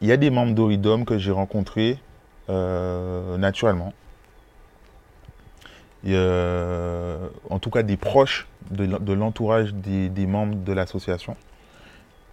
[0.00, 1.98] il y a des membres d'Oridom que j'ai rencontrés
[2.48, 3.92] euh, naturellement.
[6.04, 10.72] Et, euh, en tout cas, des proches de, l'en- de l'entourage des, des membres de
[10.72, 11.36] l'association.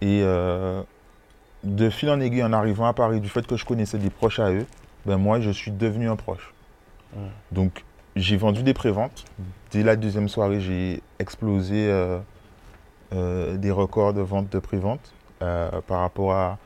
[0.00, 0.82] Et euh,
[1.64, 4.38] de fil en aiguille, en arrivant à Paris, du fait que je connaissais des proches
[4.38, 4.66] à eux,
[5.06, 6.52] ben moi, je suis devenu un proche.
[7.16, 7.22] Mhm.
[7.52, 7.84] Donc,
[8.16, 9.24] j'ai vendu des préventes.
[9.72, 11.90] Dès la deuxième soirée, j'ai explosé
[13.10, 16.58] des records de vente de préventes par rapport à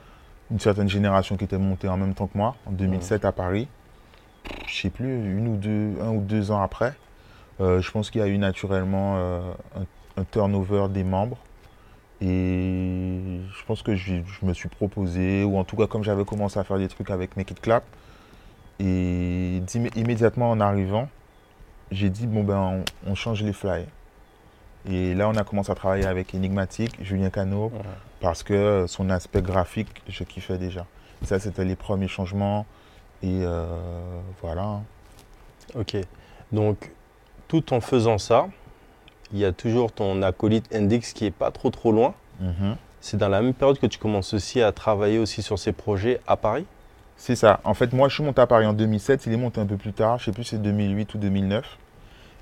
[0.51, 3.69] une certaine génération qui était montée en même temps que moi, en 2007 à Paris.
[4.67, 5.07] Je sais plus,
[5.37, 6.95] une ou deux, un ou deux ans après.
[7.61, 9.41] Euh, je pense qu'il y a eu naturellement euh,
[9.77, 11.39] un, un turnover des membres.
[12.21, 16.25] Et je pense que je, je me suis proposé, ou en tout cas comme j'avais
[16.25, 17.85] commencé à faire des trucs avec Make It Clap,
[18.81, 19.63] et
[19.97, 21.09] immédiatement en arrivant,
[21.93, 23.87] j'ai dit, bon ben on, on change les flyers.
[24.89, 27.81] Et là on a commencé à travailler avec Enigmatic, Julien Cano, Ouais.
[28.21, 30.87] Parce que son aspect graphique, je kiffais déjà.
[31.23, 32.67] Ça, c'était les premiers changements.
[33.23, 33.67] Et euh,
[34.43, 34.81] voilà.
[35.75, 35.97] Ok.
[36.53, 36.93] Donc,
[37.49, 38.49] tout en faisant ça,
[39.33, 42.15] il y a toujours ton acolyte Index qui est pas trop trop loin.
[42.41, 42.77] Mhm.
[43.01, 46.21] C'est dans la même période que tu commences aussi à travailler aussi sur ces projets
[46.27, 46.67] à Paris?
[47.17, 47.61] C'est ça.
[47.65, 49.27] En fait, moi, je suis monté à Paris en 2007.
[49.27, 50.19] Il est monté un peu plus tard.
[50.19, 51.79] Je sais plus si c'est 2008 ou 2009.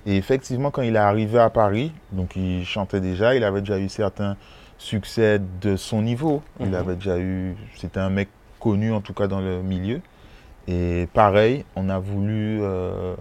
[0.07, 3.35] Et effectivement, quand il est arrivé à Paris, donc il chantait déjà.
[3.35, 4.37] Il avait déjà eu certains
[4.79, 6.43] succès de son niveau.
[6.61, 6.75] Il Mhm.
[6.75, 7.57] avait déjà eu.
[7.77, 8.29] C'était un mec
[8.61, 10.01] connu en tout cas dans le milieu.
[10.69, 13.15] Et pareil, on a voulu euh,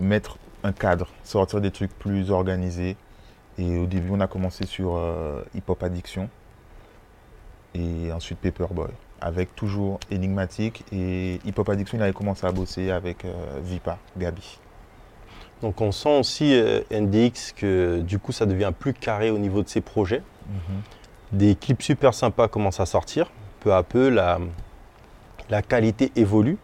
[0.00, 2.96] mettre un cadre, sortir des trucs plus organisés.
[3.58, 6.28] Et au début, on a commencé sur euh, Hip Hop Addiction
[7.74, 10.84] et ensuite Paperboy, avec toujours Énigmatique.
[10.92, 14.58] Et Hip Hop Addiction, il avait commencé à bosser avec euh, Vipa, Gabi.
[15.62, 19.62] Donc on sent aussi euh, NDX que du coup ça devient plus carré au niveau
[19.62, 20.22] de ses projets.
[21.32, 23.30] Des clips super sympas commencent à sortir.
[23.60, 24.38] Peu à peu, la,
[25.50, 26.58] la qualité évolue.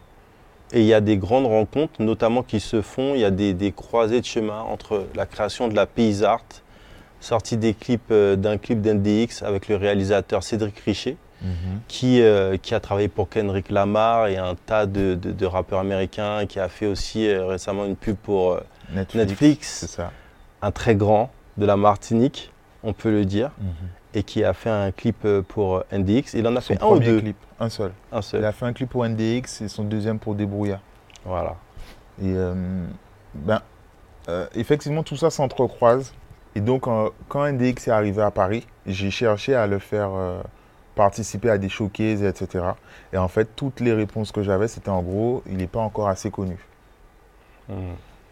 [0.72, 3.14] Et il y a des grandes rencontres, notamment qui se font.
[3.14, 6.44] Il y a des, des croisées de chemin entre la création de la Pays Art,
[7.20, 11.16] sortie des clips euh, d'un clip d'NDX avec le réalisateur Cédric Richet,
[11.88, 15.81] qui, euh, qui a travaillé pour Kendrick Lamar et un tas de, de- de rappeurs
[15.81, 18.61] américains, qui a fait aussi euh, récemment une pub pour
[18.94, 19.14] Netflix.
[19.31, 20.12] Netflix, C'est ça.
[20.62, 22.52] un très grand de la Martinique,
[22.83, 23.50] on peut le dire,
[24.14, 26.35] et qui a fait un clip euh, pour euh, NDX.
[26.35, 27.92] Il en a Son fait un ou deux, clip, un seul.
[28.12, 30.81] un Il a fait un clip pour NDX et son deuxième pour Débrouillard.
[31.24, 31.57] Voilà.
[32.20, 32.85] Et euh,
[33.35, 33.61] ben,
[34.28, 36.12] euh, effectivement, tout ça s'entrecroise.
[36.55, 40.42] Et donc, euh, quand NDX est arrivé à Paris, j'ai cherché à le faire euh,
[40.94, 42.64] participer à des showcases, etc.
[43.14, 46.09] Et en fait, toutes les réponses que j'avais, c'était en gros, il n'est pas encore
[46.09, 46.59] assez connu.
[47.70, 47.76] Mhm.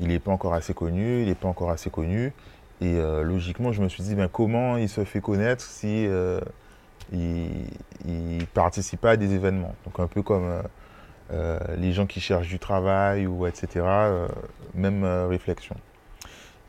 [0.01, 2.33] Il n'est pas encore assez connu, il n'est pas encore assez connu.
[2.81, 6.41] Et euh, logiquement, je me suis dit, ben, comment il se fait connaître si euh,
[7.13, 9.75] il, participe pas à des événements?
[9.85, 10.63] Donc un peu comme
[11.33, 13.85] euh, les gens qui cherchent du travail ou etc.
[14.75, 15.77] même réflexion.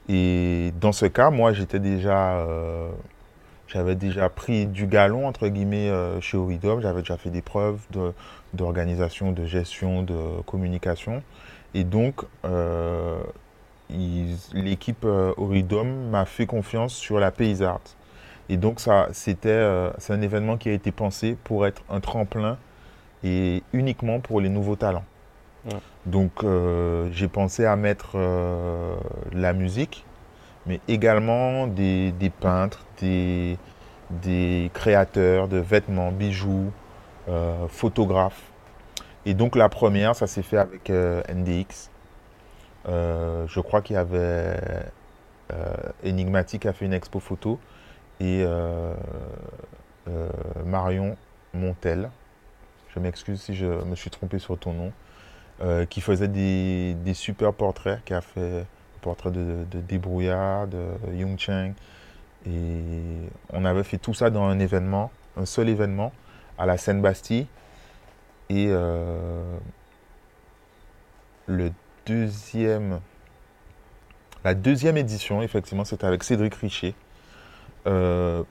[0.10, 2.46] Et dans ce cas, moi, j'étais déjà,
[3.68, 5.90] j'avais déjà pris du galon entre guillemets
[6.20, 6.82] chez Oridom.
[6.82, 7.80] J'avais déjà fait des preuves
[8.54, 11.24] d'organisation, de gestion, de communication.
[11.74, 13.22] Et donc, euh,
[14.54, 17.82] l'équipe euh, Oridom m'a fait confiance sur la Pays Art.
[18.50, 22.00] Et donc, ça, c'était, euh, c'est un événement qui a été pensé pour être un
[22.00, 22.58] tremplin
[23.24, 25.06] et uniquement pour les nouveaux talents.
[25.66, 25.80] Ouais.
[26.06, 28.18] Donc, euh, j'ai pensé à mettre
[29.32, 30.06] la musique,
[30.66, 33.58] mais également des, des peintres, des,
[34.10, 36.72] des créateurs de vêtements, bijoux,
[37.70, 38.51] photographes.
[39.26, 41.90] Et donc, la première, ça s'est fait avec euh, NDX.
[42.88, 44.58] Euh, je crois qu'il y avait
[45.54, 47.60] euh, Enigmatic a fait une expo photo
[48.20, 48.46] et
[50.66, 51.18] Marion
[51.54, 52.10] Montel,
[52.94, 54.92] je m'excuse si je me suis trompé sur ton nom,
[55.88, 58.66] qui faisait des, des super portraits, qui a fait le
[59.02, 61.74] portrait de, de Débrouillard, de Yung Cheng.
[62.46, 62.82] Et
[63.54, 66.12] on avait fait tout ça dans un événement, un seul événement,
[66.58, 67.48] à la Seine-Bastille.
[68.52, 69.58] Et euh,
[71.48, 71.72] le
[72.06, 73.00] deuxième,
[74.44, 76.94] la deuxième édition, effectivement, c'était avec Cédric Richet.
[77.88, 78.44] Euh,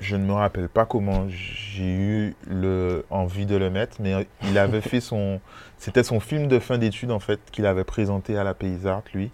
[0.00, 4.56] je ne me rappelle pas comment j'ai eu le, envie de le mettre, mais il
[4.56, 5.38] avait fait son.
[5.76, 9.30] C'était son film de fin d'études, en fait, qu'il avait présenté à la Paysart, lui.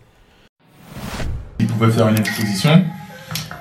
[1.61, 2.85] Il pouvait faire une exposition.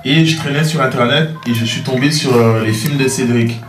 [0.03, 3.59] Et je traînais sur internet et je suis tombé sur euh, les films de Cédric.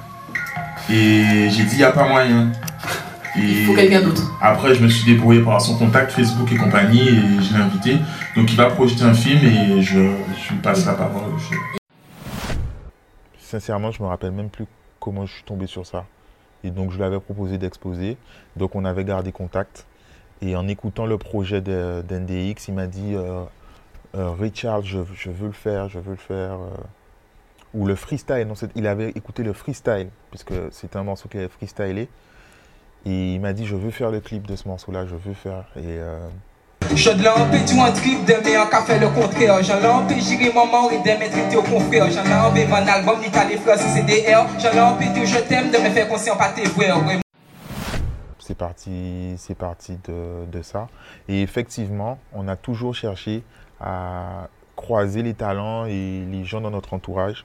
[0.93, 2.51] Et j'ai dit, il n'y a pas moyen.
[3.37, 4.23] Et Il faut quelqu'un d'autre.
[4.43, 7.97] après, je me suis débrouillé par son contact Facebook et compagnie et je l'ai invité.
[8.37, 11.31] Donc, il va projeter un film et je, je lui passe la parole.
[11.39, 11.57] Je-
[13.39, 14.67] Sincèrement, je me rappelle même plus
[14.99, 16.07] comment je suis tombé sur ça.
[16.65, 18.17] Et donc, je lui avais proposé d'exposer.
[18.57, 19.87] Donc, on avait gardé contact.
[20.43, 23.43] Et en écoutant le projet de- d'NDX, il m'a dit euh,
[24.17, 26.53] euh, Richard, je, je veux le faire, je veux le faire.
[26.53, 26.71] euh.
[27.75, 28.47] Ou le freestyle.
[28.47, 32.09] Non, il avait écouté le freestyle, puisque c'était un morceau qu'il avait freestylé.
[33.07, 35.65] Et il m'a dit Je veux faire le clip de ce morceau-là, je veux faire.
[35.77, 36.19] Et euh,
[36.95, 40.53] Je de l'empé du un trip de mais en café le contraire J'en l'empé j'irai
[40.53, 43.79] maman et de me traiter au confrère J'en l'empé mon album ni t'as les fleurs
[43.79, 46.67] si c'est des airs J'en l'empé de je t'aime de me faire conscient pas tes
[46.67, 47.21] frères ouais.
[48.39, 50.89] c'est parti, c'est parti de, de ça.
[51.29, 53.45] Et effectivement, on a toujours cherché
[53.81, 54.49] à
[54.81, 57.45] croiser les talents et les gens dans notre entourage.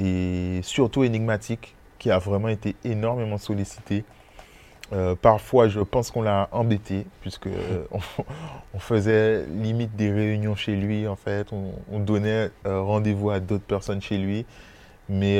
[0.00, 4.04] Et surtout énigmatique, qui a vraiment été énormément sollicité.
[4.92, 7.84] Euh, parfois, je pense qu'on l'a embêté, puisque euh,
[8.74, 11.52] on, faisait limite des réunions chez lui, en fait.
[11.52, 14.44] On, on donnait euh, rendez-vous à d'autres personnes chez lui.
[15.08, 15.38] Mais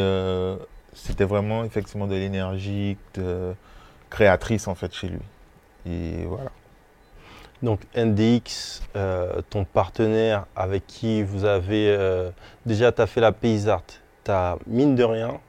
[0.93, 2.99] c'était vraiment effectivement de l'énergie,
[4.11, 5.23] créatrice en fait chez lui.
[5.87, 6.51] Et voilà.
[7.63, 12.31] Donc NDX, euh, ton partenaire avec qui vous avez euh,
[12.67, 13.85] déjà tu as fait la Paysart,
[14.25, 14.33] tu
[14.67, 15.41] mine de rien,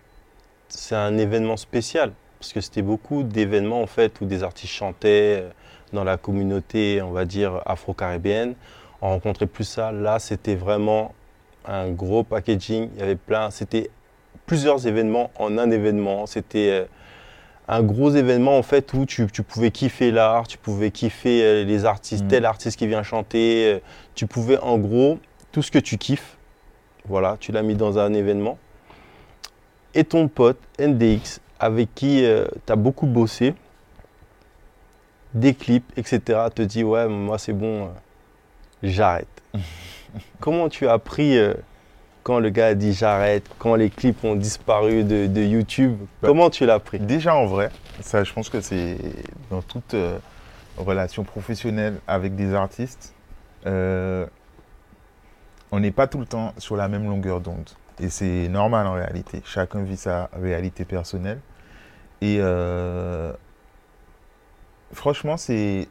[0.69, 5.41] c'est un événement spécial parce que c'était beaucoup d'événements en fait où des artistes chantaient
[5.41, 5.49] euh,
[5.93, 8.55] dans la communauté, on va dire afro-caribéenne.
[9.01, 9.91] On rencontrait plus ça.
[9.91, 11.13] Là, c'était vraiment
[11.65, 12.89] un gros packaging.
[12.93, 13.89] Il y avait plein, c'était
[14.45, 16.25] plusieurs événements en un événement.
[16.25, 16.87] C'était
[17.67, 21.63] un gros événement en fait où tu, tu pouvais kiffer l'art, tu pouvais kiffer euh,
[21.63, 22.27] les artistes, Mm.
[22.27, 23.73] tel artiste qui vient chanter.
[23.73, 23.79] euh,
[24.13, 25.19] Tu pouvais en gros
[25.51, 26.37] tout ce que tu kiffes.
[27.07, 28.57] Voilà, tu l'as mis dans un événement.
[29.93, 32.25] Et ton pote NDX, avec qui
[32.65, 33.53] tu as beaucoup bossé,
[35.33, 36.19] des clips, etc.,
[36.53, 37.87] te dit Ouais, moi c'est bon, euh,
[38.83, 39.27] j'arrête.
[40.39, 41.53] Comment tu as appris euh,
[42.25, 46.29] quand le gars a dit j'arrête, quand les clips ont disparu de, de YouTube Bah,
[46.29, 46.97] Comment tu l'as pris?
[46.97, 47.69] Déjà en vrai,
[48.01, 48.97] ça je pense que c'est
[49.51, 50.17] dans toute euh,
[50.75, 53.13] relation professionnelle avec des artistes,
[53.67, 54.25] euh,
[55.71, 57.69] on n'est pas tout le temps sur la même longueur d'onde.
[57.99, 59.43] Et c'est normal en réalité.
[59.45, 61.39] Chacun vit sa réalité personnelle.
[62.21, 63.33] Et euh,
[64.93, 65.87] franchement, c'est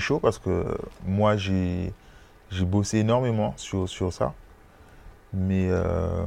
[0.00, 0.64] chaud parce que
[1.04, 1.92] moi, j'ai
[2.50, 4.32] j'ai bossé énormément sur, sur ça.
[5.32, 6.24] Mais euh,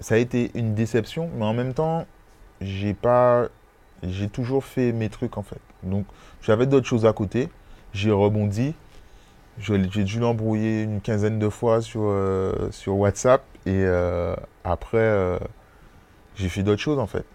[0.00, 2.06] ça a été une déception, mais en même temps,
[2.60, 3.48] j'ai pas,
[4.02, 5.60] j'ai toujours fait mes trucs en fait.
[5.82, 6.06] Donc,
[6.42, 7.48] j'avais d'autres choses à côté.
[7.92, 8.74] J'ai rebondi.
[9.58, 15.38] J'ai dû l'embrouiller une quinzaine de fois sur, euh, sur WhatsApp et euh, après,
[16.36, 17.26] j'ai fait d'autres choses en fait.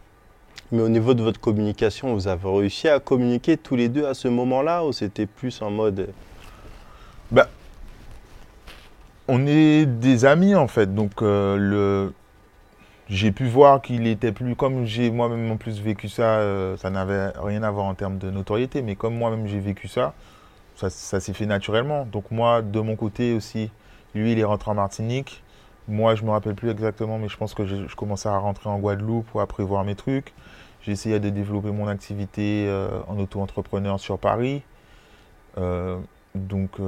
[0.71, 4.13] Mais au niveau de votre communication, vous avez réussi à communiquer tous les deux à
[4.13, 6.09] ce moment-là ou c'était plus en mode
[9.29, 12.13] On est des amis en fait, donc euh, le...
[13.09, 16.89] j'ai pu voir qu'il était plus, comme j'ai moi-même en plus vécu ça, euh, ça
[16.89, 20.13] n'avait rien à voir en termes de notoriété, mais comme moi-même j'ai vécu ça,
[20.75, 22.05] ça, s'est fait naturellement.
[22.05, 23.69] Donc moi, de mon côté aussi,
[24.15, 25.43] lui il est rentré en Martinique,
[25.89, 28.79] moi je me rappelle plus exactement, mais je pense que je, commençais à rentrer en
[28.79, 30.33] Guadeloupe pour à prévoir mes trucs.
[30.89, 34.61] Essayé de développer mon activité euh, en auto-entrepreneur sur Paris.
[36.33, 36.79] Donc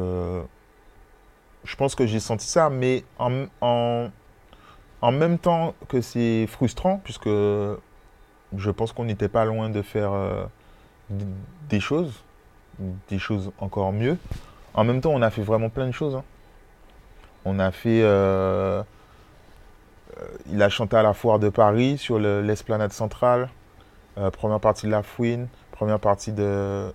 [1.63, 7.27] je pense que j'ai senti ça, mais en, en, même temps que c'est frustrant, puisque
[7.29, 10.45] je pense qu'on n'était pas loin de faire euh,
[11.69, 12.23] des choses,
[13.09, 14.17] des choses encore mieux.
[14.73, 16.15] En même temps, on a fait vraiment plein de choses.
[16.15, 16.23] hein.
[17.45, 18.01] On a fait.
[18.03, 18.81] euh,
[20.19, 23.49] euh, il a chanté à la foire de Paris sur le- l'esplanade centrale,
[24.33, 26.91] première partie de La Fouine, première partie de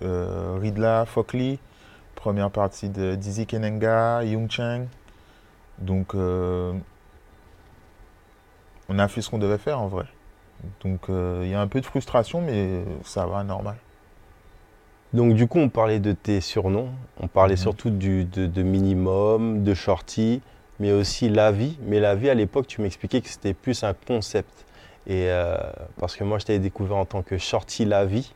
[0.00, 1.58] Ridla, Fokli
[2.16, 4.86] première partie de Dizzy Kenenga, Yung Chang.
[5.78, 6.72] Donc, euh,
[8.88, 10.04] on a fait ce qu'on devait faire en vrai.
[10.82, 13.76] Donc, euh, il y a un peu de frustration, mais ça va, normal.
[15.12, 17.58] Donc du coup, on parlait de tes surnoms, on parlait Mhm.
[17.60, 20.42] surtout du, de, de minimum, de shorty,
[20.80, 21.78] mais aussi la vie.
[21.86, 24.50] Mais la vie, à l'époque, tu m'expliquais que c'était plus un concept.
[25.06, 25.56] Et euh,
[25.98, 28.32] parce que moi, je t'avais découvert en tant que shorty la vie.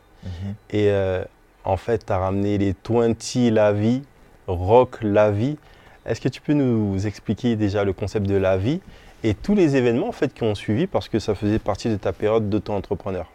[0.69, 1.23] Et euh,
[1.63, 4.01] en fait, tu as ramené les 20 la vie,
[4.47, 5.57] rock la vie.
[6.05, 8.81] Est-ce que tu peux nous expliquer déjà le concept de la vie
[9.23, 11.95] et tous les événements en fait qui ont suivi parce que ça faisait partie de
[11.95, 13.27] ta période d'auto-entrepreneur?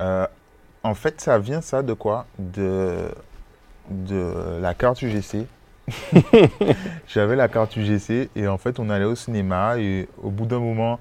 [0.00, 0.26] Euh,
[0.82, 2.26] en fait, ça vient ça de quoi?
[2.38, 3.10] De,
[3.90, 5.46] de la carte UGC.
[7.08, 10.60] J'avais la carte UGC et en fait, on allait au cinéma et au bout d'un
[10.60, 10.98] moment,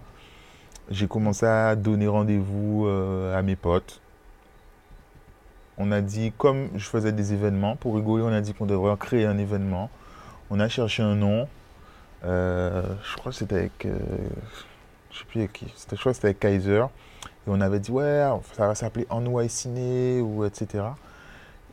[0.90, 4.02] j'ai commencé à donner rendez-vous euh, à mes potes.
[5.78, 8.96] On a dit, comme je faisais des événements, pour rigoler, on a dit qu'on devrait
[8.98, 9.90] créer un événement.
[10.50, 11.48] On a cherché un nom.
[12.26, 13.86] Euh, je crois que c'était avec.
[13.86, 13.98] euh,
[15.12, 15.66] je sais plus avec qui.
[15.76, 16.84] C'était- Je crois que c'était avec Kaiser.
[17.26, 20.84] Et on avait dit, ouais, ça va s'appeler NY Ciné ou etc.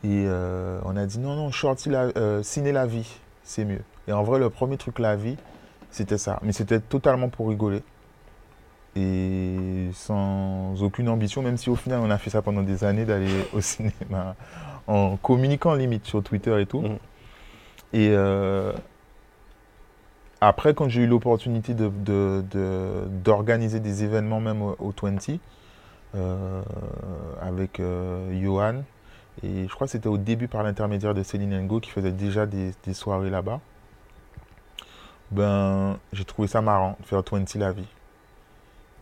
[0.03, 3.07] Et euh, on a dit, non, non, Shorty la, euh, Ciné la vie,
[3.43, 3.81] c'est mieux.
[4.07, 5.37] Et en vrai, le premier truc, la vie,
[5.91, 6.39] c'était ça.
[6.41, 7.83] Mais c'était totalement pour rigoler.
[8.95, 13.05] Et sans aucune ambition, même si au final, on a fait ça pendant des années
[13.05, 14.35] d'aller au cinéma
[14.87, 16.81] en communiquant limite sur Twitter et tout.
[16.81, 16.97] Mhm.
[17.93, 18.73] Et euh,
[20.41, 25.39] après, quand j'ai eu l'opportunité de- de- de- d'organiser des événements même au, au 20,
[26.15, 26.61] euh,
[27.41, 28.83] avec euh, Johan,
[29.43, 32.45] et je crois que c'était au début par l'intermédiaire de Céline Ngo qui faisait déjà
[32.45, 33.61] des, des soirées là-bas,
[35.31, 37.87] ben, j'ai trouvé ça marrant de faire 20 la vie.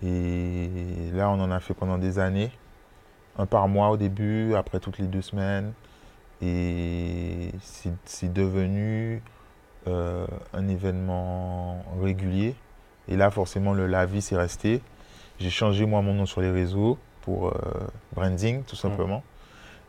[0.03, 0.69] Et
[1.13, 2.51] là, on en a fait pendant des années,
[3.37, 5.73] un par mois au début, après toutes les deux semaines.
[6.41, 7.51] Et
[8.05, 9.21] c'est devenu
[9.87, 12.55] euh, un événement régulier.
[13.09, 14.81] Et là, forcément, le La Vie, c'est resté.
[15.39, 17.51] J'ai changé, moi, mon nom sur les réseaux pour euh,
[18.13, 19.23] branding, tout simplement.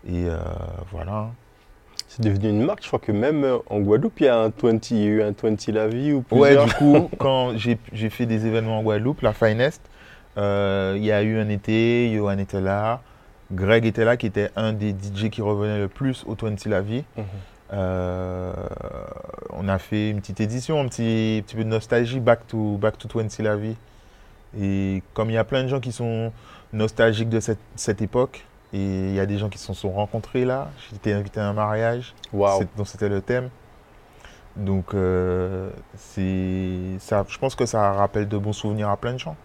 [0.07, 0.39] Et euh,
[0.91, 1.31] voilà.
[2.09, 4.91] C'est devenu une marque, je crois que même en Guadeloupe, il y a un 20,
[4.91, 6.67] il y a eu un 20 la vie ou Ouais, plusieurs.
[6.67, 9.81] du coup, quand j'ai j'ai fait des événements en Guadeloupe, la Finest,
[10.41, 13.01] euh, il y a eu un été, Johan était là,
[13.53, 16.81] Greg était là, qui était un des DJ qui revenait le plus au 20 La
[16.81, 17.05] Vie.
[17.17, 17.25] Mhm.
[17.73, 18.53] Euh,
[19.51, 22.99] on a fait une petite édition, un petit, petit peu de nostalgie, back to, back
[22.99, 23.77] to 20 la vie.
[24.59, 26.33] Et comme il y a plein de gens qui sont
[26.73, 30.45] nostalgiques de cette, cette époque, et il y a des gens qui se sont rencontrés
[30.45, 32.15] là, j'étais invité à un mariage,
[32.59, 33.51] c'est- dont c'était le thème.
[34.57, 35.71] Donc, euh,
[36.99, 39.37] ça, je pense que ça rappelle de bons souvenirs à plein de gens.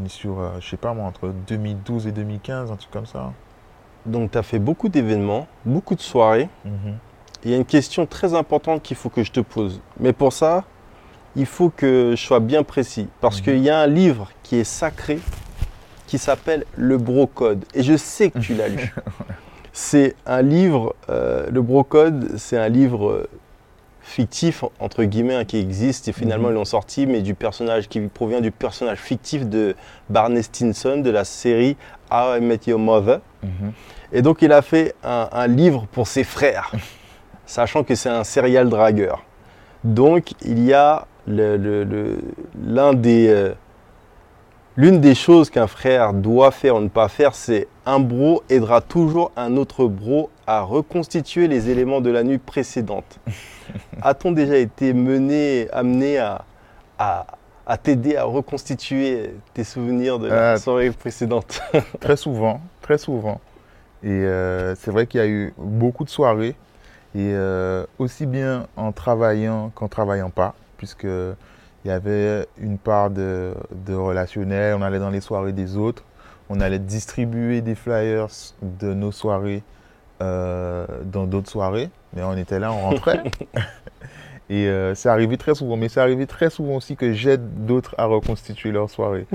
[0.00, 3.06] On est sur, euh, je sais pas moi, entre 2012 et 2015, un truc comme
[3.06, 3.32] ça.
[4.06, 6.48] Donc, tu as fait beaucoup d'événements, beaucoup de soirées.
[6.64, 6.96] Mhm.
[7.44, 9.80] Il y a une question très importante qu'il faut que je te pose.
[10.00, 10.64] Mais pour ça,
[11.36, 13.08] il faut que je sois bien précis.
[13.20, 13.44] Parce Mhm.
[13.44, 15.18] qu'il y a un livre qui est sacré
[16.06, 17.64] qui s'appelle Le Brocode.
[17.74, 18.94] Et je sais que tu l'as lu.
[19.72, 23.30] C'est un livre, euh, le Brocode, c'est un livre euh,
[24.02, 26.08] fictif, entre guillemets, hein, qui existe.
[26.08, 26.54] Et finalement, Mhm.
[26.54, 29.74] ils l'ont sorti, mais du personnage qui provient du personnage fictif de
[30.10, 31.76] Barney Stinson de la série
[32.10, 33.20] How I Met Your Mother.
[33.42, 33.72] Mhm.
[34.12, 36.70] Et donc il a fait un, un livre pour ses frères,
[37.46, 39.22] sachant que c'est un serial dragueur.
[39.84, 42.18] Donc il y a le- le- le-
[42.62, 43.54] l'un des, euh,
[44.76, 48.80] l'une des choses qu'un frère doit faire ou ne pas faire, c'est un bro aidera
[48.80, 53.20] toujours un autre bro à reconstituer les éléments de la nuit précédente.
[54.02, 56.44] A-t-on déjà été mené, amené à,
[56.98, 57.26] à,
[57.66, 61.60] à t'aider à reconstituer tes souvenirs de la Euh, soirée précédente?
[62.00, 63.40] Très souvent, très souvent.
[64.02, 66.56] Et euh, c'est vrai qu'il y a eu beaucoup de soirées,
[67.14, 73.10] et euh, aussi bien en travaillant qu'en travaillant pas, puisque il y avait une part
[73.10, 76.02] de, de relationnel, on allait dans les soirées des autres,
[76.50, 78.28] on allait distribuer des flyers
[78.60, 79.62] de nos soirées
[80.22, 83.24] euh, dans d'autres soirées, mais on était là, on rentrait.
[84.50, 87.94] Et euh, c'est arrivé très souvent, mais c'est arrivé très souvent aussi que j'aide d'autres
[87.98, 89.26] à reconstituer leur soirée.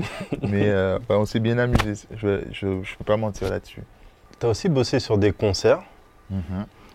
[0.42, 3.82] mais euh, on s'est bien amusé, je ne peux pas mentir là-dessus.
[4.38, 5.82] Tu as aussi bossé sur des concerts.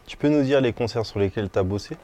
[0.06, 1.95] Tu peux nous dire les concerts sur lesquels tu as bossé?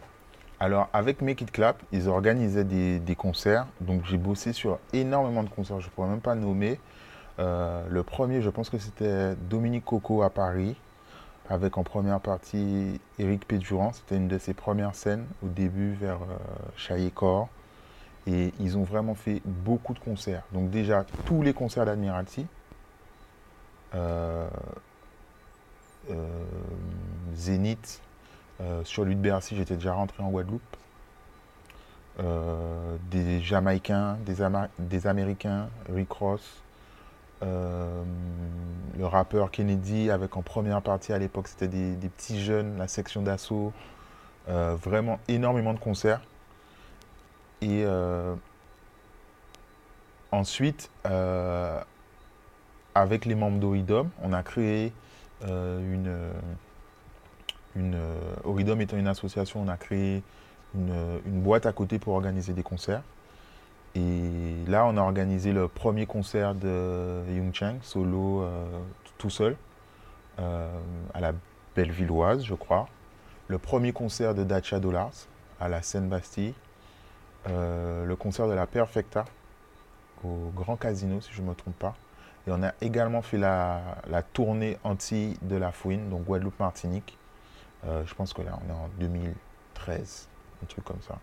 [0.60, 3.66] Alors, avec Make It Clap, ils organisaient des, des concerts.
[3.80, 5.80] Donc, j'ai bossé sur énormément de concerts.
[5.80, 6.80] Je ne pourrais même pas nommer.
[7.40, 10.76] Euh, le premier, je pense que c'était Dominique Coco à Paris,
[11.50, 13.92] avec en première partie Eric Pédurand.
[13.92, 16.38] C'était une de ses premières scènes au début vers euh,
[16.78, 17.50] Chaillé-Corps.
[18.28, 20.44] Et ils ont vraiment fait beaucoup de concerts.
[20.54, 22.46] Donc, déjà, tous les concerts d'Admiralty.
[23.96, 24.48] Euh,
[26.12, 26.28] euh,
[27.34, 28.02] Zénith,
[28.62, 30.62] euh, sur lui de Bercy, j'étais déjà rentré en Guadeloupe.
[33.12, 34.46] Des Jamaïcains, des,
[34.78, 36.62] des Américains, Rick Ross,
[39.00, 43.22] le rappeur Kennedy, avec en première partie à l'époque, c'était des, petits jeunes, la section
[43.22, 43.72] d'assaut.
[44.50, 46.22] Euh, vraiment énormément de concerts.
[47.62, 48.36] Et euh,
[50.32, 51.80] ensuite, euh,
[52.96, 54.92] avec les membres d'Oridom, on a créé
[55.46, 56.12] une,
[58.44, 60.24] Oridom étant une association, on a créé
[60.76, 63.04] une boîte à côté pour organiser des concerts.
[64.00, 68.66] Et là, on a organisé le premier concert de Young Chang, solo, euh,
[69.18, 69.58] tout seul,
[70.40, 70.80] euh,
[71.14, 71.34] à la
[71.76, 72.88] Bellevilloise, je crois.
[73.48, 75.12] Le premier concert de Dacia Dollars
[75.60, 76.54] à la Seine-Bastille.
[77.48, 79.26] Euh, le concert de la Perfecta
[80.24, 81.96] au Grand Casino, si je ne me trompe pas.
[82.48, 83.82] Et on a également fait la,
[84.34, 87.18] tournée anti de la Fouine, donc Guadeloupe-Martinique.
[87.84, 90.28] Je pense que là, on est en 2013,
[90.64, 91.18] un truc comme ça.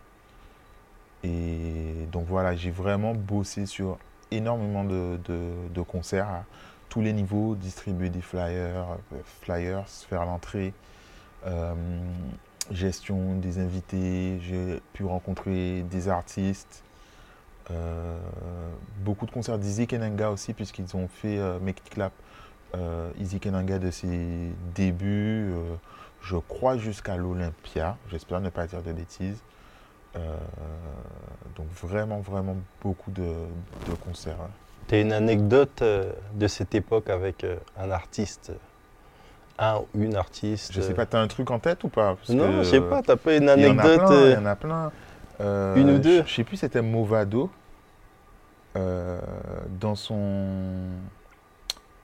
[1.24, 3.98] Et donc voilà, j'ai vraiment bossé sur
[4.30, 6.44] énormément de, concerts à
[6.88, 10.72] tous les niveaux, distribuer des flyers, euh, flyers, faire l'entrée,
[11.46, 11.74] euh,
[12.70, 16.84] gestion des invités, j'ai pu rencontrer des artistes,
[17.70, 18.18] euh,
[19.00, 22.12] beaucoup de concerts d'Izzy Kenanga aussi, puisqu'ils ont fait Make It Clap.
[23.18, 25.50] Izzy Kenanga de ses débuts,
[26.20, 29.42] je crois jusqu'à l'Olympia, j'espère ne pas dire de bêtises.
[30.16, 30.36] Euh,
[31.56, 34.38] donc vraiment, vraiment beaucoup de, de concerts.
[34.38, 34.50] ouais.
[34.88, 38.52] Tu as une anecdote euh, de cette époque avec euh, un artiste
[39.58, 42.14] Un ou une artiste Je sais pas, t'as un truc en tête ou pas?
[42.14, 44.24] Parce Non, que, je sais pas, t'as pas une Il y en a anecdote plein,
[44.26, 44.92] il y en a plein.
[45.40, 46.24] Euh, Une ou deux?
[46.26, 47.50] Je sais plus, c'était Movado.
[48.76, 49.18] Euh,
[49.80, 50.44] dans son.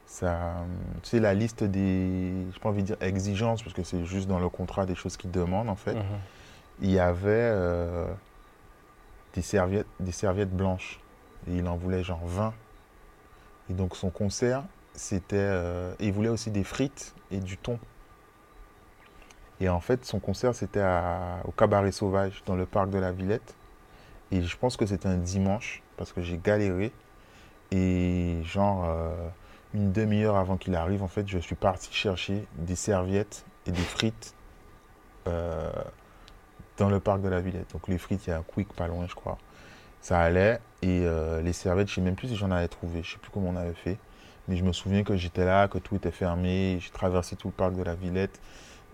[0.06, 0.54] Sa,
[1.02, 2.32] tu sais, la liste des.
[2.54, 5.16] Je pas envie de dire exigences, parce que c'est juste dans le contrat des choses
[5.16, 5.94] qu'il demande, en fait.
[5.94, 6.02] mhm.
[6.80, 8.06] Il y avait euh,
[9.34, 11.00] des, serviettes, des serviettes blanches.
[11.48, 12.54] Et il en voulait genre 20.
[13.70, 14.64] Et donc son concert,
[14.94, 15.36] c'était.
[15.36, 17.78] euh, il voulait aussi des frites et du thon.
[19.60, 20.84] Et en fait, son concert, c'était
[21.44, 23.54] au Cabaret Sauvage, dans le parc de la Villette.
[24.32, 26.90] Et je pense que c'était un dimanche, parce que j'ai galéré.
[27.70, 29.14] Et genre, euh,
[29.72, 33.82] une demi-heure avant qu'il arrive, en fait, je suis parti chercher des serviettes et des
[33.82, 34.34] frites
[36.82, 37.72] dans le parc de la Villette.
[37.72, 39.38] Donc les frites, il y a un quick pas loin, je crois.
[40.00, 40.60] Ça allait.
[40.82, 43.02] Et euh, les serviettes, je sais même plus si j'en avais trouvé.
[43.02, 43.98] Je sais plus comment on avait fait.
[44.48, 46.78] Mais je me souviens que j'étais là, que tout était fermé.
[46.80, 48.40] J'ai traversé tout le parc de la Villette.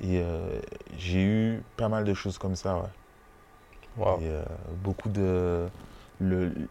[0.00, 0.60] Et euh,
[0.98, 2.88] j'ai eu pas mal de choses comme ça, ouais.
[4.20, 5.68] Et, euh, beaucoup de.
[6.20, 6.68] le-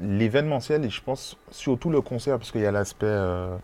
[0.00, 3.56] L'événementiel, et je pense surtout le concert, parce qu'il y a l'aspect euh,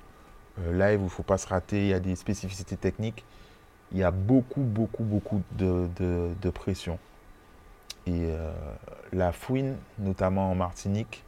[0.72, 3.24] live où il ne faut pas se rater, il y a des spécificités techniques.
[3.93, 6.99] Il y a beaucoup, beaucoup, beaucoup de, de- pression.
[8.07, 8.53] Et euh,
[9.12, 11.24] la fouine, notamment en Martinique,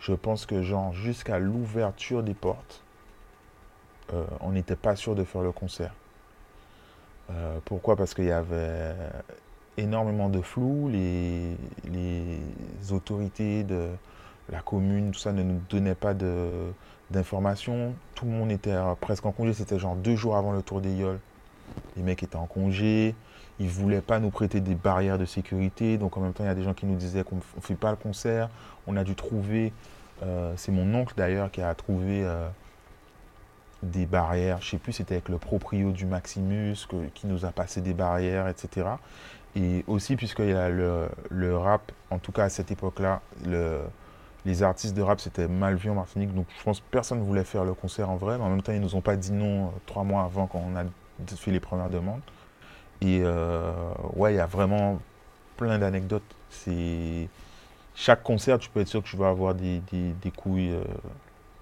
[0.00, 2.82] je pense que genre jusqu'à l'ouverture des portes,
[4.12, 5.92] euh, on n'était pas sûr de faire le concert.
[7.30, 7.96] Euh, pourquoi?
[7.96, 8.94] Parce qu'il y avait
[9.76, 10.88] énormément de flou.
[10.88, 12.40] Les, les
[12.92, 13.88] autorités de
[14.50, 16.14] la commune, tout ça ne nous donnaient pas
[17.10, 17.94] d'informations.
[18.14, 19.52] Tout le monde était presque en congé.
[19.52, 21.20] C'était genre deux jours avant le tour des Yoles.
[21.96, 23.14] Les mecs étaient en congé.
[23.58, 25.98] Ils ne voulaient pas nous prêter des barrières de sécurité.
[25.98, 27.74] Donc en même temps, il y a des gens qui nous disaient qu'on ne fait
[27.74, 28.48] pas le concert.
[28.86, 29.72] On a dû trouver,
[30.22, 32.48] euh, c'est mon oncle d'ailleurs qui a trouvé euh,
[33.82, 34.58] des barrières.
[34.60, 36.76] Je ne sais plus, c'était avec le proprio du Maximus
[37.14, 38.86] qui nous a passé des barrières, etc.
[39.56, 41.08] Et aussi, puisqu'il y a le,
[41.56, 43.80] rap, en tout cas à cette époque-là, le-
[44.46, 46.34] les artistes de rap c'était mal vu en Martinique.
[46.34, 48.38] Donc je pense que personne ne voulait faire le concert en vrai.
[48.38, 50.62] Mais en même temps, ils nous ont pas dit non euh, trois mois avant quand
[50.66, 50.84] on a
[51.36, 52.20] fait les premières demandes.
[53.00, 53.72] Et euh,
[54.14, 55.00] ouais, il y a vraiment
[55.56, 56.22] plein d'anecdotes.
[56.50, 57.28] C'est
[57.94, 60.84] chaque concert, tu peux être sûr que tu vas avoir des, des- des couilles euh,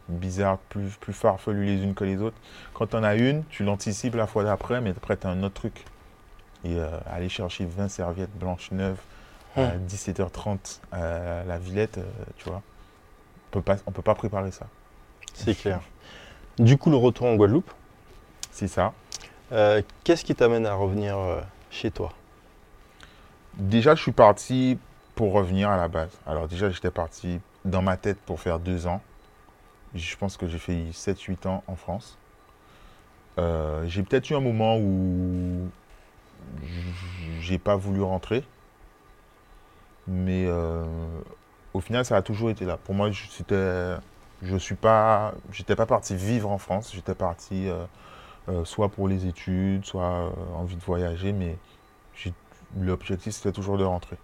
[0.08, 2.36] bizarres, plus, plus farfelues les unes que les autres.
[2.74, 5.42] Quand tu en as une, tu l'anticipes la fois d'après, mais après, tu as un
[5.42, 5.84] autre truc.
[6.64, 8.98] Et euh, aller chercher 20 serviettes blanches neuves
[9.56, 11.98] à 17h30 à la Villette,
[12.36, 12.62] tu vois,
[13.48, 14.66] on peut pas, on peut pas préparer ça.
[15.34, 15.80] C'est clair.
[16.58, 17.70] Du coup, le retour en Guadeloupe,
[18.50, 18.92] C'est ça.
[19.52, 21.40] Euh, qu'est-ce qui t'amène à revenir euh,
[21.70, 22.12] chez toi?
[23.58, 24.78] Déjà, je suis parti
[25.14, 26.10] pour revenir à la base.
[26.26, 29.00] Alors déjà, j'étais parti dans ma tête pour faire deux ans.
[29.94, 32.18] Je pense que j'ai fait 7-8 ans en France.
[33.38, 35.68] Euh, j'ai peut-être eu un moment où
[37.40, 38.44] j'ai pas voulu rentrer.
[40.06, 40.46] Mais
[41.74, 42.76] au final, ça a toujours été là.
[42.76, 43.24] Pour moi, je-
[44.58, 45.32] suis pas,
[45.76, 46.92] pas parti vivre en France.
[46.94, 47.68] J'étais parti
[48.48, 51.56] euh, soit pour les études, soit euh, envie de voyager, mais
[52.78, 54.16] l'objectif c'était toujours de rentrer.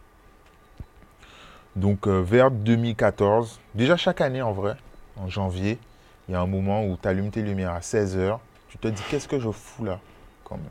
[1.76, 4.76] Donc euh, vers 2014, déjà chaque année en vrai,
[5.16, 5.78] en janvier,
[6.28, 9.02] il y a un moment où tu allumes tes lumières à 16h, tu te dis
[9.10, 10.00] qu'est-ce que je fous là
[10.44, 10.66] quand même?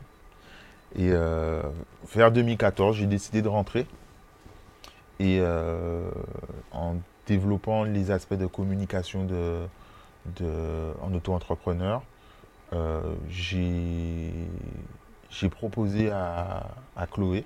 [0.96, 1.10] Et
[2.14, 3.86] vers 2014, j'ai décidé de rentrer.
[5.18, 5.42] Et
[6.70, 6.96] en
[7.26, 9.26] développant les aspects de communication
[10.40, 12.02] en auto-entrepreneur,
[12.74, 13.00] euh,
[15.30, 16.66] j'ai proposé à,
[16.96, 17.44] à Chloé,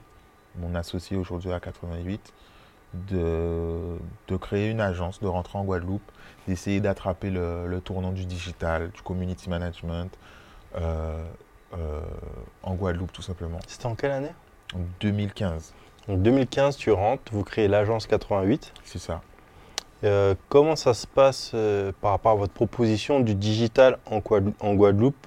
[0.56, 2.32] mon associé aujourd'hui à 88,
[2.94, 3.98] de,
[4.28, 6.10] de créer une agence, de rentrer en Guadeloupe,
[6.46, 10.10] d'essayer d'attraper le, le tournant du digital, du community management
[10.76, 11.22] euh,
[11.74, 12.00] euh,
[12.62, 13.58] en Guadeloupe tout simplement.
[13.66, 14.32] C'était en quelle année?
[14.74, 15.74] En 2015,
[16.08, 18.72] Donc 2015, tu rentres, vous créez l'agence 88.
[18.84, 19.22] c'est ça.
[20.04, 24.54] Euh, comment ça se passe euh, par rapport à votre proposition du digital en, Guadeloupe,
[24.62, 25.26] en Guadeloupe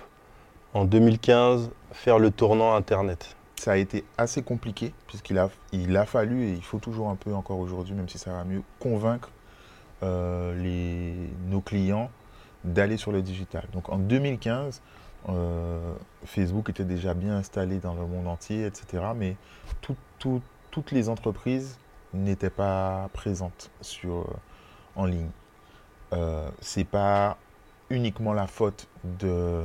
[0.74, 3.36] en 2015, faire le tournant Internet?
[3.58, 7.16] Ça a été assez compliqué puisqu'il a, il a fallu, et il faut toujours un
[7.16, 9.30] peu encore aujourd'hui, même si ça va mieux, convaincre
[10.04, 11.18] euh,
[11.50, 12.10] nos clients
[12.64, 13.66] d'aller sur le digital.
[13.74, 14.82] Donc en 2015,
[15.30, 15.94] euh,
[16.26, 19.04] Facebook était déjà bien installé dans le monde entier, etc.
[19.16, 19.36] Mais
[19.82, 20.42] tout- tout-
[20.72, 21.78] toutes les entreprises
[22.14, 24.26] n'étaient pas présentes sur,
[24.96, 25.30] en ligne.
[26.14, 27.38] Euh, c'est pas
[27.90, 29.64] uniquement la faute de,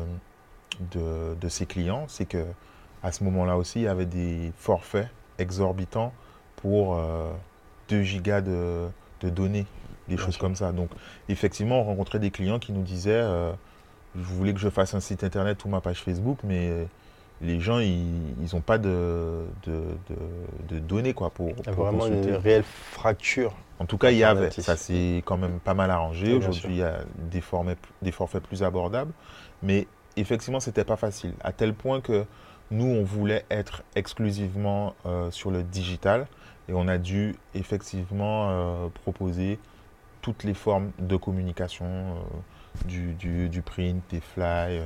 [0.93, 2.45] de, de ses clients, c'est que
[3.03, 5.09] à ce moment-là aussi, il y avait des forfaits
[5.39, 6.13] exorbitants
[6.57, 7.33] pour euh,
[7.89, 8.89] 2 gigas de,
[9.21, 9.67] de données,
[10.09, 10.41] des choses sûr.
[10.41, 10.73] comme ça.
[10.73, 10.91] Donc,
[11.29, 13.53] effectivement, on rencontrait des clients qui nous disaient euh,
[14.17, 16.89] Je voulais que je fasse un site internet ou ma page Facebook, mais
[17.43, 21.73] les gens, ils n'ont pas de, de, de- de données quoi, pour, Il y a
[21.73, 22.29] pour vraiment consulter.
[22.31, 23.55] une réelle fracture.
[23.79, 24.51] En tout cas, il y avait.
[24.51, 26.29] Ça s'est quand même pas mal arrangé.
[26.29, 29.13] Oui, Aujourd'hui, il y a des, formats- des forfaits plus abordables.
[29.63, 31.35] Mais effectivement, c'était pas facile.
[31.43, 32.25] À tel point que
[32.71, 36.27] nous, on voulait être exclusivement euh, sur le digital.
[36.69, 39.59] Et on a dû effectivement euh, proposer
[40.23, 44.81] toutes les formes de communication, euh, du, du- du print, des fly,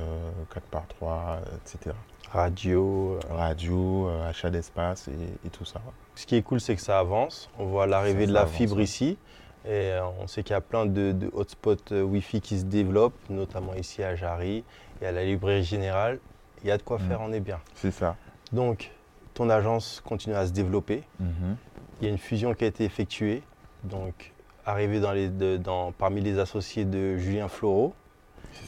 [0.53, 1.95] 4x3, etc.
[2.33, 3.13] Radio.
[3.15, 3.33] euh.
[3.35, 5.81] Radio, euh, achat d'espace et, et tout ça.
[6.15, 7.49] Ce qui est cool, c'est que ça avance.
[7.59, 9.17] On voit l'arrivée de la avance, fibre ici.
[9.65, 13.17] Et euh, on sait qu'il y a plein de, de hotspots Wi-Fi qui se développent,
[13.29, 14.63] notamment ici à Jarry
[15.01, 16.19] et à la librairie générale.
[16.63, 17.07] Il y a de quoi Mm.
[17.07, 17.59] faire, on est bien.
[17.75, 18.15] C'est ça.
[18.51, 18.91] Donc,
[19.33, 21.03] ton agence continue à se développer.
[21.19, 21.55] Mhm.
[22.01, 23.43] Il y a une fusion qui a été effectuée.
[23.83, 24.33] Donc,
[24.65, 27.93] arrivé dans les, de- dans- parmi les associés de Julien Floreau.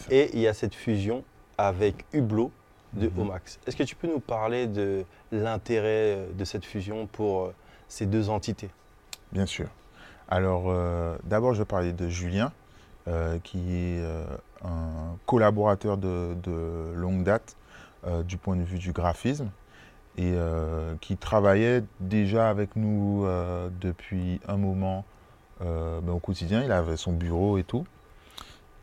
[0.10, 1.24] Et il y a cette fusion
[1.58, 2.52] avec Hublot
[2.94, 3.20] de Mhm.
[3.20, 3.60] Omax.
[3.68, 7.54] Est-ce que tu peux nous parler de l'intérêt euh, de cette fusion pour euh,
[7.88, 8.70] ces deux entités?
[9.32, 9.68] Bien sûr.
[10.30, 12.52] Alors, euh, d'abord, je vais parler de Julien,
[13.08, 14.24] euh, qui est euh,
[14.64, 17.56] un collaborateur de, de longue date
[18.28, 19.50] du point de vue du graphisme
[20.18, 20.34] et
[21.00, 23.26] qui travaillait déjà avec nous
[23.80, 25.06] depuis un moment
[25.62, 26.64] ben, au quotidien.
[26.64, 27.86] Il avait son bureau et tout.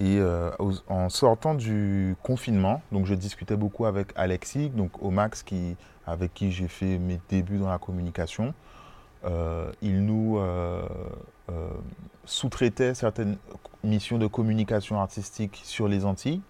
[0.03, 0.51] Et euh,
[0.88, 5.44] en sortant du confinement, donc je discutais beaucoup avec Alexis, donc Omax,
[6.07, 8.55] avec qui j'ai fait mes débuts dans la communication.
[9.26, 10.82] Euh, il nous euh,
[12.24, 13.36] sous-traitait certaines
[13.84, 16.40] missions de communication artistique sur les Antilles.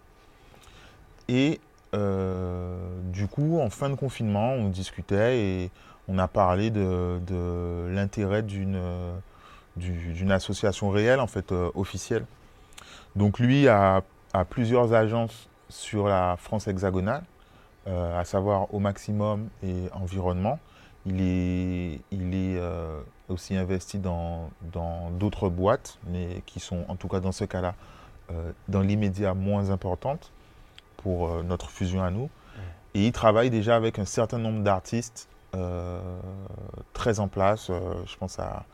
[1.28, 1.60] Et
[1.92, 5.70] du coup, en fin de confinement, on discutait et
[6.06, 8.80] on a parlé de, de l'intérêt d'une
[9.76, 12.26] du- d'une association réelle, en fait, officielle.
[13.16, 14.02] Donc lui a,
[14.32, 17.22] a plusieurs agences sur la France hexagonale,
[17.86, 20.58] euh, à savoir au maximum et environnement.
[21.06, 26.96] Il est, il est euh, aussi investi dans dans d'autres boîtes, mais qui sont en
[26.96, 27.74] tout cas dans ce cas-là,
[28.30, 30.30] euh, dans l'immédiat moins importantes
[30.98, 32.28] pour notre fusion à nous.
[32.92, 35.28] Et il travaille déjà avec un certain nombre d'artistes
[36.92, 37.70] très en place.
[38.04, 38.64] Je pense à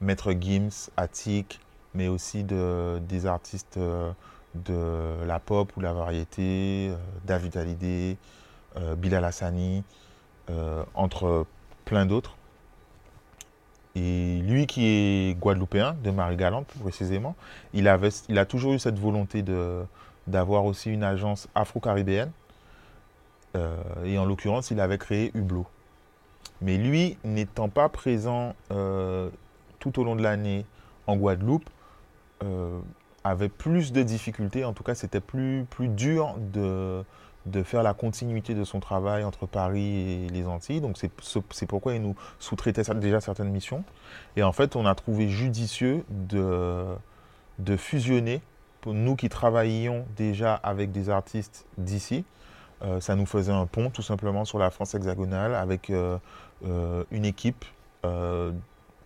[0.00, 1.60] Maître Gims, Attic,
[1.94, 4.12] mais aussi de, des artistes euh,
[4.54, 8.16] de la pop ou la variété, euh, David Hallyday,
[8.76, 9.84] euh, Bilal Hassani,
[10.94, 11.46] entre
[11.86, 12.36] plein d'autres.
[13.94, 17.34] Et lui qui est guadeloupéen, de Marie-Galante précisément,
[17.72, 19.42] il, avait, il a toujours eu cette volonté
[20.26, 22.30] d'avoir aussi une agence afro-caribéenne.
[24.04, 25.66] Et en l'occurrence, il avait créé Hublot.
[26.60, 28.54] Mais lui, n'étant pas présent
[29.78, 30.66] tout au long de l'année
[31.06, 31.70] en Guadeloupe,
[33.24, 34.64] avait plus de difficultés.
[34.64, 37.02] En tout cas, c'était plus, plus dur de,
[37.46, 40.80] de faire la continuité de son travail entre Paris et les Antilles.
[40.80, 43.84] Donc, c'est ce- c'est pourquoi il nous sous-traitait déjà certaines missions.
[44.36, 46.84] Et en fait, on a trouvé judicieux de,
[47.58, 48.42] de fusionner,
[48.86, 52.26] nous qui travaillions déjà avec des artistes d'ici,
[52.82, 56.18] euh, ça nous faisait un pont tout simplement sur la France hexagonale avec euh,
[56.66, 57.64] euh, une équipe
[58.04, 58.52] euh,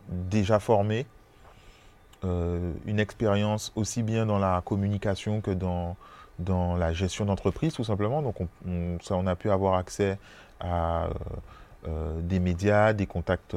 [0.08, 1.06] déjà formée,
[2.24, 5.96] euh, une expérience aussi bien dans la communication que dans,
[6.38, 8.22] dans la gestion d'entreprise tout simplement.
[8.22, 10.18] Donc on, on- ça, on a pu avoir accès
[10.60, 11.08] à euh,
[11.86, 13.54] euh, des médias, des contacts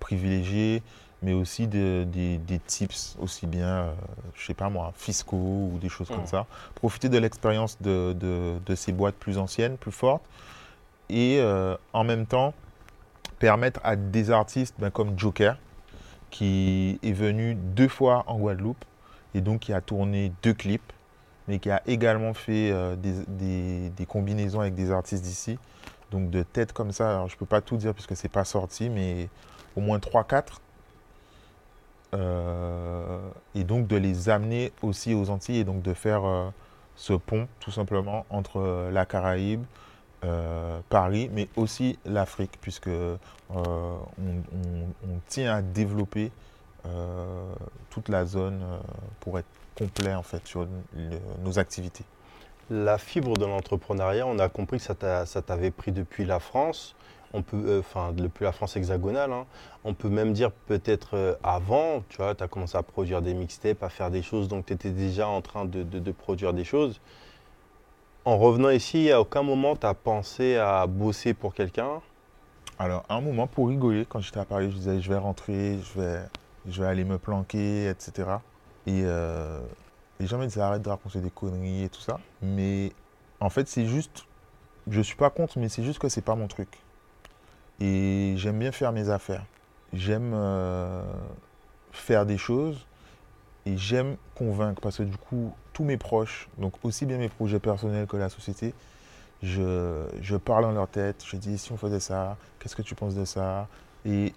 [0.00, 0.82] privilégiés,
[1.22, 3.86] mais aussi de- des- des tips aussi bien,
[4.34, 6.26] je sais pas moi, fiscaux ou des choses comme Mhm.
[6.26, 6.46] ça.
[6.74, 10.22] Profiter de l'expérience de, de- de ces boîtes plus anciennes, plus fortes,
[11.10, 11.42] et
[11.92, 12.54] en même temps
[13.38, 15.56] permettre à des artistes ben, comme Joker,
[16.32, 18.84] qui est venu deux fois en Guadeloupe,
[19.34, 20.92] et donc qui a tourné deux clips,
[21.46, 25.58] mais qui a également fait euh, des, des- combinaisons avec des artistes d'ici.
[26.10, 28.90] Donc de tête comme ça, alors je peux pas tout dire puisque c'est pas sorti,
[28.90, 29.28] mais
[29.76, 30.60] au moins 3-4.
[32.14, 33.18] Euh,
[33.54, 36.50] et donc de les amener aussi aux Antilles et donc de faire euh,
[36.94, 39.64] ce pont tout simplement entre la Caraïbe,
[40.24, 43.16] euh, Paris, mais aussi l'Afrique, puisque euh,
[43.50, 43.98] on,
[45.26, 46.30] tient à développer
[46.86, 47.52] euh,
[47.90, 48.60] toute la zone
[49.20, 49.46] pour être
[49.76, 50.66] complet en fait sur
[51.44, 52.04] nos activités.
[52.70, 56.38] La fibre de l'entrepreneuriat, on a compris que ça t'a- ça t'avait pris depuis la
[56.38, 56.94] France,
[57.34, 59.32] enfin depuis la France hexagonale.
[59.32, 59.46] hein.
[59.84, 63.82] On peut même dire peut-être avant, tu vois, tu as commencé à produire des mixtapes,
[63.82, 67.00] à faire des choses, donc tu étais déjà en train de produire des choses.
[68.24, 72.00] En revenant ici, à aucun moment tu as pensé à bosser pour quelqu'un?
[72.78, 76.00] Alors, un moment, pour rigoler, quand j'étais à Paris, je disais, je vais rentrer, je
[76.00, 76.20] vais,
[76.68, 78.28] je vais aller me planquer, etc.
[78.86, 79.60] Et euh,
[80.20, 82.20] les gens me disaient, arrête de raconter des conneries et tout ça.
[82.42, 82.92] Mais
[83.40, 84.24] en fait, c'est juste,
[84.88, 86.68] je suis pas contre, mais c'est juste que c'est pas mon truc.
[87.80, 89.44] Et j'aime bien faire mes affaires.
[89.92, 91.02] J'aime euh,
[91.90, 92.86] faire des choses
[93.66, 97.58] et j'aime convaincre parce que du coup, tous mes proches, donc aussi bien mes projets
[97.58, 98.74] personnels que la société,
[99.42, 102.94] je, je parle dans leur tête, je dis si on faisait ça, qu'est-ce que tu
[102.94, 103.66] penses de ça?
[104.04, 104.32] Et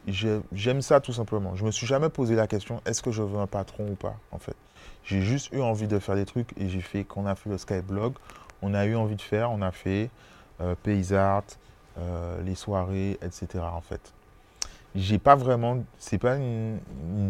[0.52, 1.56] j'aime ça tout simplement.
[1.56, 4.16] Je me suis jamais posé la question est-ce que je veux un patron ou pas
[4.32, 4.56] en fait?
[5.04, 7.58] J'ai juste eu envie de faire des trucs et j'ai fait qu'on a fait le
[7.58, 8.14] Skyblog,
[8.62, 10.10] on a eu envie de faire, on a fait
[10.62, 11.44] euh, Paysart,
[11.98, 13.48] euh, les soirées, etc.
[13.64, 14.14] en fait.
[14.96, 16.80] J'ai pas vraiment, c'est pas une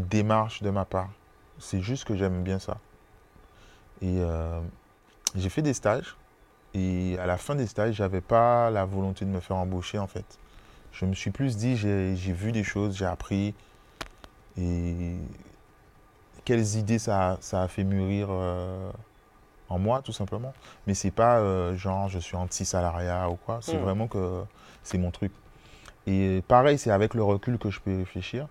[0.09, 1.09] démarche de ma part.
[1.57, 2.77] C'est juste que j'aime bien ça.
[4.01, 4.61] Et euh,
[5.35, 6.17] j'ai fait des stages
[6.73, 10.07] Et à la fin des stages, j'avais pas la volonté de me faire embaucher en
[10.07, 10.39] fait.
[10.91, 13.55] Je me suis plus dit, j'ai vu des choses, j'ai appris.
[14.57, 15.17] Et
[16.45, 18.91] quelles idées ça, ça a fait mûrir euh,
[19.69, 20.55] en moi, tout simplement.
[20.87, 23.59] Mais c'est pas euh, genre je suis anti-salariat ou quoi.
[23.61, 23.79] C'est Hmm.
[23.79, 24.43] vraiment que
[24.83, 25.33] c'est mon truc.
[26.07, 28.47] Et pareil, c'est avec le recul que je peux réfléchir.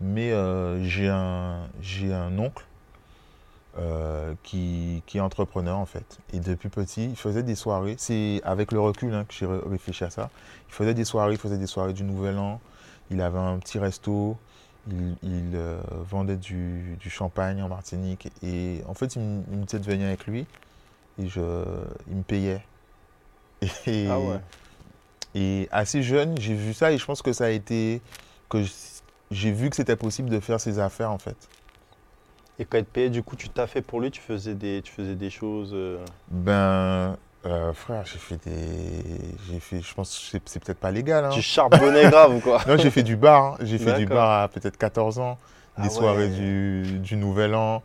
[0.00, 2.66] Mais euh, j'ai un, j'ai un oncle
[3.78, 6.18] euh, qui, qui est entrepreneur en fait.
[6.32, 7.96] Et depuis petit, il faisait des soirées.
[7.98, 10.30] C'est avec le recul hein, que j'ai ré- réfléchi à ça.
[10.68, 12.60] Il faisait des soirées, il faisait des soirées du Nouvel An.
[13.10, 14.36] Il avait un petit resto.
[14.90, 18.28] Il, il, euh, vendait du, du champagne en Martinique.
[18.42, 20.46] Et en fait, il, me- il me disait de venir avec lui.
[21.18, 21.40] Et je,
[22.10, 22.62] il me payait.
[23.86, 24.40] Et, Ah ouais.
[25.34, 28.00] et assez jeune, j'ai vu ça et je pense que ça a été.
[28.48, 28.62] que
[29.30, 31.36] j'ai vu que c'était possible de faire ses affaires en fait.
[32.58, 34.80] Et quand il te payait, du coup, tu t'as fait pour lui, tu faisais des,
[34.82, 35.72] tu faisais des choses.
[35.74, 35.98] euh,
[36.30, 39.36] Ben, euh, frère, j'ai fait des.
[39.50, 39.80] J'ai fait.
[39.82, 41.24] Je pense que c'est peut-être pas légal.
[41.26, 41.30] Hein.
[41.30, 42.62] Tu charbonnais grave, quoi?
[42.66, 43.44] Non, j'ai fait du bar.
[43.44, 43.56] hein.
[43.60, 45.38] J'ai fait du bar à peut-être 14 ans.
[45.76, 47.82] Ah Des soirées du, du Nouvel An.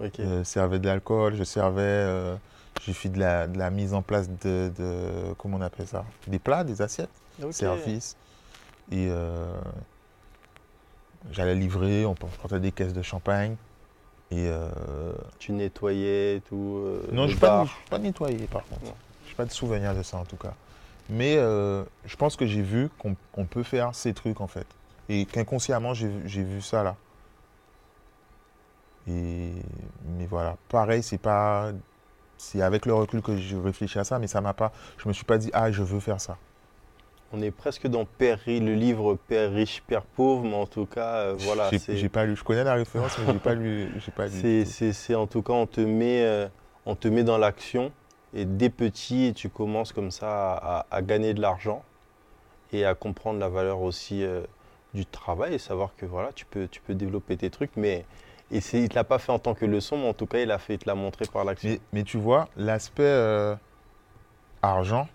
[0.00, 0.18] Ok.
[0.20, 1.82] Euh, servais de l'alcool, je servais.
[1.82, 2.34] euh,
[2.82, 6.04] j'ai fait de la, de la mise en place de, de- Comment on appelle ça?
[6.26, 7.10] Des plats, des assiettes,
[7.42, 7.52] Ok.
[7.52, 8.16] service.
[8.90, 9.08] Et
[11.30, 13.56] j'allais livrer, on portait des caisses de champagne.
[14.30, 16.76] Et euh, Tu nettoyais et tout.
[16.84, 18.92] euh, non, je n'ai pas, pas nettoyé par contre.
[19.24, 20.54] Je n'ai pas de souvenir de ça en tout cas.
[21.10, 24.66] Mais euh, je pense que j'ai vu qu'on on peut faire ces trucs en fait.
[25.08, 26.96] Et qu'inconsciemment, j'ai vu- j'ai vu ça là.
[29.06, 29.52] Et,
[30.16, 31.72] mais voilà, pareil, c'est pas.
[32.38, 34.72] C'est avec le recul que je réfléchis à ça, mais ça m'a pas.
[34.98, 36.36] Je me suis pas dit, ah, je veux faire ça.
[37.36, 41.16] On est presque dans Père le livre Père riche, Père pauvre, mais en tout cas,
[41.16, 41.68] euh, voilà.
[41.88, 42.36] J'ai pas lu.
[42.36, 43.88] Je connais la référence, mais j'ai pas lu.
[44.16, 44.64] Pas lu.
[44.64, 46.46] C'est, en tout cas, on te met, euh,
[46.86, 47.90] on te met dans l'action
[48.34, 51.82] et dès petit, tu commences comme ça à, à gagner de l'argent
[52.72, 54.42] et à comprendre la valeur aussi euh,
[54.92, 57.72] du travail et savoir que voilà, tu peux, tu peux développer tes trucs.
[57.76, 58.04] Mais
[58.52, 60.52] et il ne l'a pas fait en tant que leçon, mais en tout cas, il
[60.52, 61.70] a fait, il te l'a montré par l'action.
[61.70, 63.56] Mais, mais tu vois, l'aspect
[64.62, 65.08] argent,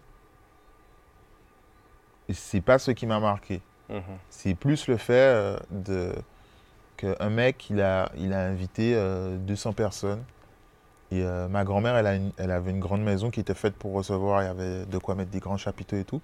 [2.33, 3.61] c'est pas ce qui m'a marqué.
[3.89, 4.01] Mhm.
[4.29, 6.13] C'est plus le fait euh, de
[6.97, 10.23] qu'un mec, il a, il a invité euh, 200 personnes.
[11.11, 14.43] Et euh, ma grand-mère, elle, elle avait une grande maison qui était faite pour recevoir.
[14.43, 16.21] Il y avait de quoi mettre des grands chapiteaux et tout.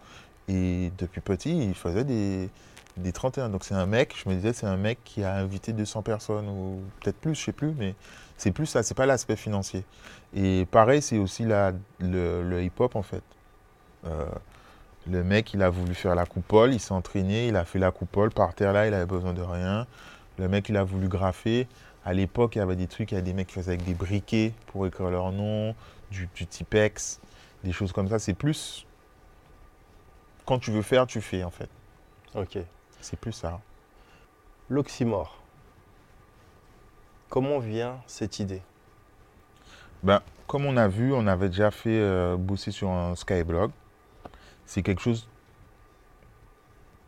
[0.47, 2.49] Et depuis petit, il faisait des,
[2.97, 3.49] des 31.
[3.49, 6.47] Donc c'est un mec, je me disais, c'est un mec qui a invité 200 personnes
[6.47, 7.73] ou peut-être plus, je sais plus.
[7.77, 7.95] Mais
[8.37, 9.83] c'est plus ça, c'est pas l'aspect financier.
[10.35, 13.23] Et pareil, c'est aussi la, le, le hip-hop en fait.
[14.05, 14.25] Euh,
[15.09, 17.91] le mec, il a voulu faire la coupole, il s'est entraîné, il a fait la
[17.91, 19.85] coupole par terre là, il avait besoin de rien.
[20.37, 21.67] Le mec, il a voulu graffer.
[22.03, 23.83] À l'époque, il y avait des trucs, il y a des mecs qui faisaient avec
[23.83, 25.75] des briquets pour écrire leur nom,
[26.11, 27.19] du, du Tipex,
[27.63, 28.19] des choses comme ça.
[28.19, 28.85] C'est plus.
[30.45, 31.69] Quand tu veux faire, tu fais en fait.
[32.35, 32.57] Ok.
[33.01, 33.59] C'est plus ça.
[34.69, 35.37] L'oxymore.
[37.29, 38.61] Comment vient cette idée?
[40.03, 43.71] Ben, comme on a vu, on avait déjà fait euh, bosser sur un Skyblog.
[44.65, 45.27] C'est quelque chose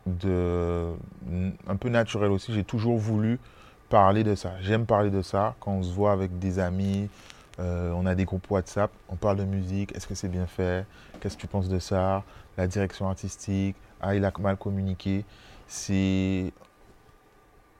[0.06, 0.92] de
[1.66, 2.52] un peu naturel aussi.
[2.52, 3.38] J'ai toujours voulu
[3.88, 4.52] parler de ça.
[4.60, 7.08] J'aime parler de ça quand on se voit avec des amis.
[7.60, 10.86] euh, on a des groupes WhatsApp, on parle de musique, est-ce que c'est bien fait?
[11.20, 12.22] Qu'est-ce que tu penses de ça?
[12.56, 15.24] La direction artistique, ah il a mal communiqué.
[15.66, 16.52] C'est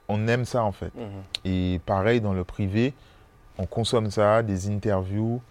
[0.09, 0.93] on aime ça en fait.
[0.95, 1.23] Mhm.
[1.45, 2.93] Et pareil, dans le privé,
[3.57, 5.41] on consomme ça, des interviews.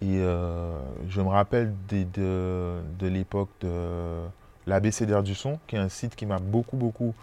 [0.00, 0.78] Et euh,
[1.08, 4.20] je me rappelle de, de l'époque de
[4.66, 7.14] l'ABCDR du son, qui est un site qui m'a beaucoup, beaucoup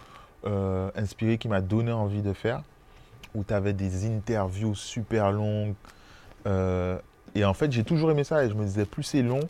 [0.44, 2.62] euh, inspiré, qui m'a donné envie de faire,
[3.34, 5.74] où tu avais des interviews super longues.
[6.46, 6.98] Euh,
[7.34, 8.44] et en fait, j'ai toujours aimé ça.
[8.44, 9.40] Et je me disais, plus c'est long,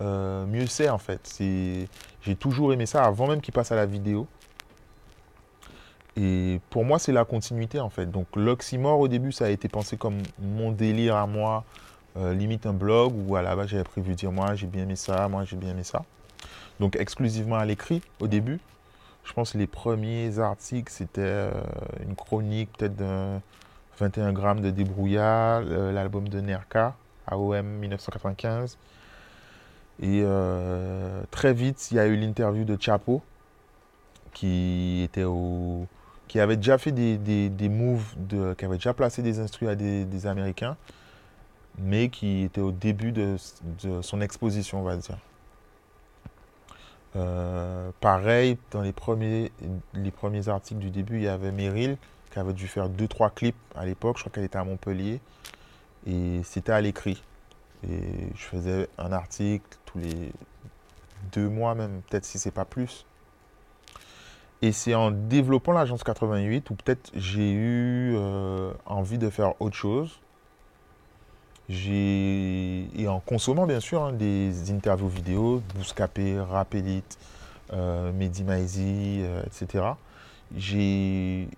[0.00, 1.38] mieux c'est en fait.
[1.38, 4.26] J'ai toujours aimé ça, avant même qu'il passe à la vidéo.
[6.16, 8.06] Et pour moi, c'est la continuité en fait.
[8.06, 11.64] Donc l'oxymore au début, ça a été pensé comme mon délire à moi,
[12.16, 15.28] limite un blog où à la base j'avais prévu dire moi j'ai bien aimé ça,
[15.28, 16.04] moi j'ai bien aimé ça.
[16.80, 18.60] Donc exclusivement à l'écrit au début.
[19.24, 21.50] Je pense que les premiers articles c'était euh,
[22.06, 23.38] une chronique peut-être de
[23.98, 26.94] 21 grammes de débrouillard, euh, l'album de Nerka,
[27.26, 28.76] AOM 1995.
[30.02, 33.22] Et euh, très vite, il y a eu l'interview de Chapo
[34.32, 35.86] qui était au
[36.26, 39.70] qui avait déjà fait des, des, des moves, de, qui avait déjà placé des instruments
[39.70, 40.76] à des Américains,
[41.78, 43.36] mais qui était au début de,
[44.02, 45.18] son exposition, on va dire.
[47.16, 49.52] Euh, pareil, dans les premiers,
[49.94, 51.96] les premiers articles du début, il y avait Meryl
[52.32, 54.16] qui avait dû faire deux, trois clips à l'époque.
[54.16, 55.20] Je crois qu'elle était à Montpellier.
[56.06, 57.22] Et c'était à l'écrit.
[57.88, 60.32] Et je faisais un article tous les
[61.32, 63.06] deux mois même, peut-être si c'est pas plus.
[64.62, 69.76] Et c'est en développant l'agence 88 où peut-être j'ai eu euh, envie de faire autre
[69.76, 70.20] chose.
[71.70, 77.18] Et en consommant bien sûr hein, des interviews vidéo, Bouscapé, Rap Elite,
[77.72, 79.84] euh, Mehdi Maizi, euh, etc.
[80.56, 81.48] J'ai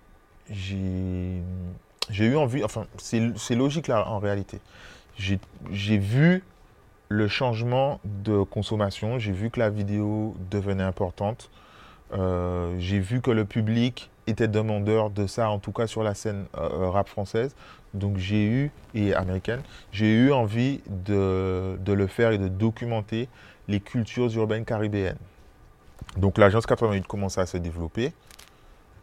[0.49, 4.59] j'ai eu envie, enfin c'est logique là en réalité.
[5.17, 5.39] J'ai
[5.71, 6.43] j'ai vu
[7.09, 11.49] le changement de consommation, j'ai vu que la vidéo devenait importante.
[12.13, 16.13] Euh, j'ai vu que le public était demandeur de ça, en tout cas sur la
[16.13, 17.55] scène euh, rap française.
[17.97, 23.27] Donc j'ai eu, et américaine, j'ai eu envie de, le faire et de documenter
[23.67, 25.17] les cultures urbaines caribéennes.
[26.15, 28.13] Donc l'agence 88 commence à se développer.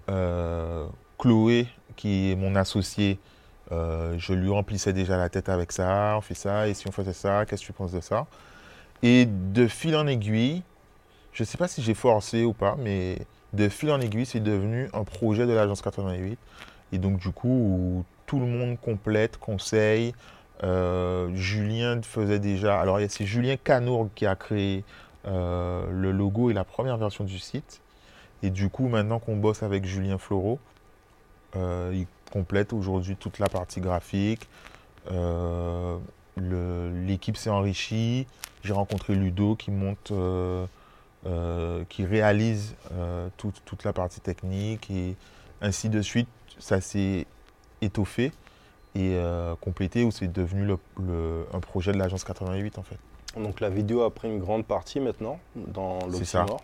[0.08, 0.86] Euh,
[1.18, 1.66] Chloé,
[1.96, 3.18] qui est mon associé,
[3.72, 6.92] euh, je lui remplissais déjà la tête avec ça, on fait ça, et si on
[6.92, 8.26] faisait ça, qu'est-ce que tu penses de ça?
[9.02, 10.62] Et de fil en aiguille,
[11.32, 13.18] je ne sais pas si j'ai forcé ou pas, mais
[13.52, 16.38] de fil en aiguille, c'est devenu un projet de l'agence 88.
[16.92, 18.04] Et donc du coup,
[18.38, 20.14] le monde complète, conseille.
[20.62, 22.80] Euh, Julien faisait déjà.
[22.80, 24.84] Alors c'est Julien Canourg qui a créé
[25.26, 27.80] euh, le logo et la première version du site.
[28.42, 30.58] Et du coup, maintenant qu'on bosse avec Julien Floro,
[31.56, 34.48] euh, il complète aujourd'hui toute la partie graphique.
[35.10, 35.98] Euh,
[36.36, 38.26] L'équipe s'est enrichie.
[38.64, 40.12] J'ai rencontré Ludo qui monte,
[41.88, 42.74] qui réalise
[43.36, 45.14] toute, toute la partie technique et
[45.60, 46.28] ainsi de suite.
[46.58, 47.26] Ça s'est
[47.84, 48.32] étoffé
[48.94, 52.98] et euh, complété où c'est devenu le- le- un projet de l'agence 88 en fait?
[53.40, 56.62] Donc la vidéo a pris une grande partie maintenant dans l'Oxymore.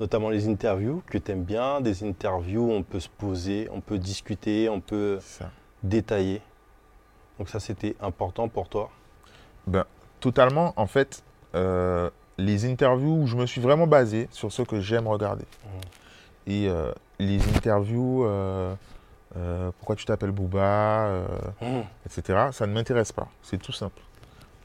[0.00, 3.80] Notamment les interviews que tu aimes bien, des interviews où on peut se poser, on
[3.80, 5.18] peut discuter, on peut
[5.82, 6.40] détailler.
[7.38, 8.90] Donc ça c'était important pour toi?
[9.66, 9.84] Ben,
[10.20, 11.22] totalement, en fait,
[11.56, 15.44] euh, les interviews où je me suis vraiment basé sur ce que j'aime regarder.
[16.46, 18.24] Et euh, les interviews,
[19.36, 21.26] euh, pourquoi tu t'appelles Booba, euh,
[21.60, 21.80] Mmh.
[22.06, 23.28] etc., ça ne m'intéresse pas.
[23.42, 24.00] C'est tout simple.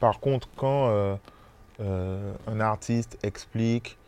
[0.00, 3.98] Par contre, quand euh, un artiste explique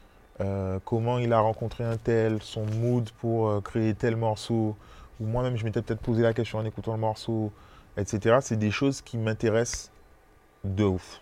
[0.85, 4.77] comment il a rencontré un tel, son mood pour créer tel morceau,
[5.19, 7.53] ou moi-même je m'étais peut-être posé la question en écoutant le morceau,
[7.97, 9.91] etc., c'est des choses qui m'intéressent
[10.65, 11.21] de ouf.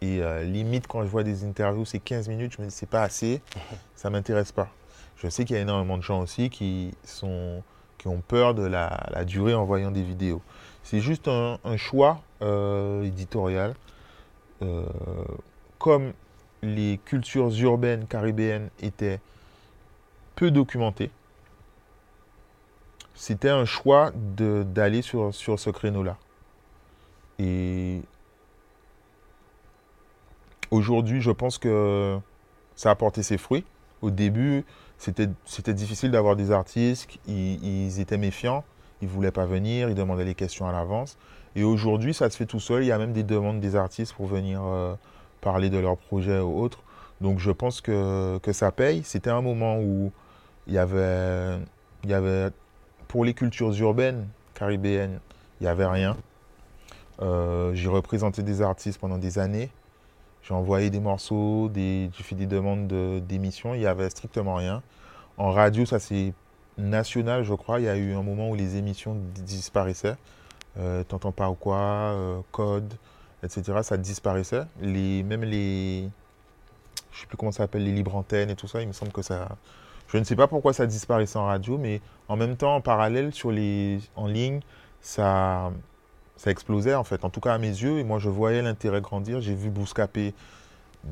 [0.00, 2.88] Et euh, limite, quand je vois des interviews, c'est 15 minutes, je me dis c'est
[2.88, 3.40] pas assez,
[3.94, 4.68] ça m'intéresse pas.
[5.16, 7.62] Je sais qu'il y a énormément de gens aussi qui, sont,
[8.08, 10.42] ont peur de la, durée en voyant des vidéos.
[10.82, 13.74] C'est juste un, choix euh, éditorial.
[14.62, 14.84] Euh,
[15.78, 16.12] comme
[16.62, 19.20] les cultures urbaines caribéennes étaient
[20.36, 21.10] peu documentées,
[23.14, 26.16] c'était un choix d'aller sur, sur ce créneau-là.
[27.38, 28.00] Et
[30.70, 32.18] aujourd'hui, je pense que
[32.76, 33.64] ça a porté ses fruits.
[34.02, 34.64] Au début,
[34.98, 38.64] c'était difficile d'avoir des artistes, ils, ils étaient méfiants,
[39.02, 41.18] ils ne voulaient pas venir, ils demandaient les questions à l'avance.
[41.56, 42.82] Et aujourd'hui, ça se fait tout seul.
[42.82, 44.94] Il y a même des demandes des artistes pour venir euh,
[45.40, 46.82] parler de leurs projets ou autres.
[47.20, 49.02] Donc je pense que, que ça paye.
[49.04, 50.10] C'était un moment où
[50.66, 51.58] il y avait,
[52.02, 52.50] il y avait,
[53.08, 55.20] pour les cultures urbaines caribéennes,
[55.60, 56.16] il n'y avait rien.
[57.22, 59.70] Euh, j'ai représenté des artistes pendant des années.
[60.44, 64.54] J'ai envoyé des morceaux, des, j'ai fait des demandes de- d'émissions, il n'y avait strictement
[64.56, 64.82] rien.
[65.38, 66.32] En radio, ça c'est
[66.78, 67.80] national, je crois.
[67.80, 70.16] Il y a eu un moment où les émissions di- disparaissaient.
[70.78, 72.92] Euh, T'entends pas ou quoi, euh, Code,
[73.42, 73.78] etc.
[73.82, 74.64] Ça disparaissait.
[74.80, 76.08] Les, même les.
[77.12, 79.12] Je sais plus comment ça s'appelle, les libres antennes et tout ça, il me semble
[79.12, 79.48] que ça.
[80.08, 83.32] Je ne sais pas pourquoi ça disparaissait en radio, mais en même temps, en parallèle,
[83.32, 84.60] sur les, en ligne,
[85.00, 85.72] ça,
[86.36, 87.98] ça explosait en fait, en tout cas à mes yeux.
[87.98, 89.40] Et moi, je voyais l'intérêt grandir.
[89.40, 90.34] J'ai vu Bouscapé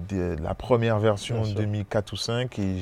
[0.09, 1.55] de la première version sûr.
[1.55, 2.79] 2004 ou 2005 et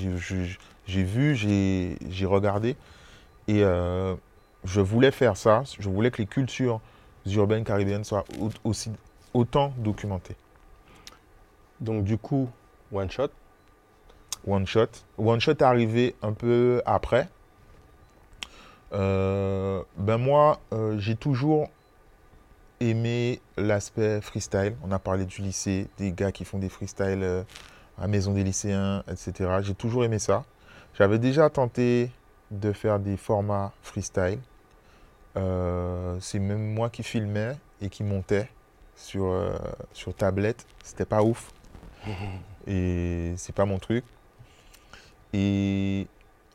[0.87, 2.77] j'ai- vu, j'ai regardé.
[3.49, 4.15] Et euh,
[4.65, 5.63] je voulais faire ça.
[5.79, 6.81] Je voulais que les cultures
[7.27, 8.91] urbaines caribéennes soient au- aussi
[9.35, 10.37] autant documentées.
[11.81, 12.49] Donc du coup,
[12.93, 13.29] one shot.
[14.47, 14.87] One Shot.
[15.19, 17.29] One Shot est arrivé un peu après.
[18.93, 21.69] Euh, ben moi, euh, j'ai toujours
[23.71, 24.75] l'aspect freestyle.
[24.85, 27.43] On a parlé du lycée, des gars qui font des freestyles euh,
[27.99, 29.49] à la maison des lycéens, etc.
[29.63, 30.45] J'ai toujours aimé ça.
[30.95, 32.11] J'avais déjà tenté
[32.51, 34.41] de faire des formats freestyle.
[35.37, 38.49] Euh, c'est même moi qui filmais et qui montais
[38.97, 39.57] sur, euh,
[39.93, 40.67] sur tablette.
[40.83, 41.51] C'était pas ouf.
[42.67, 44.05] Et c'est pas mon truc.
[45.33, 46.07] Et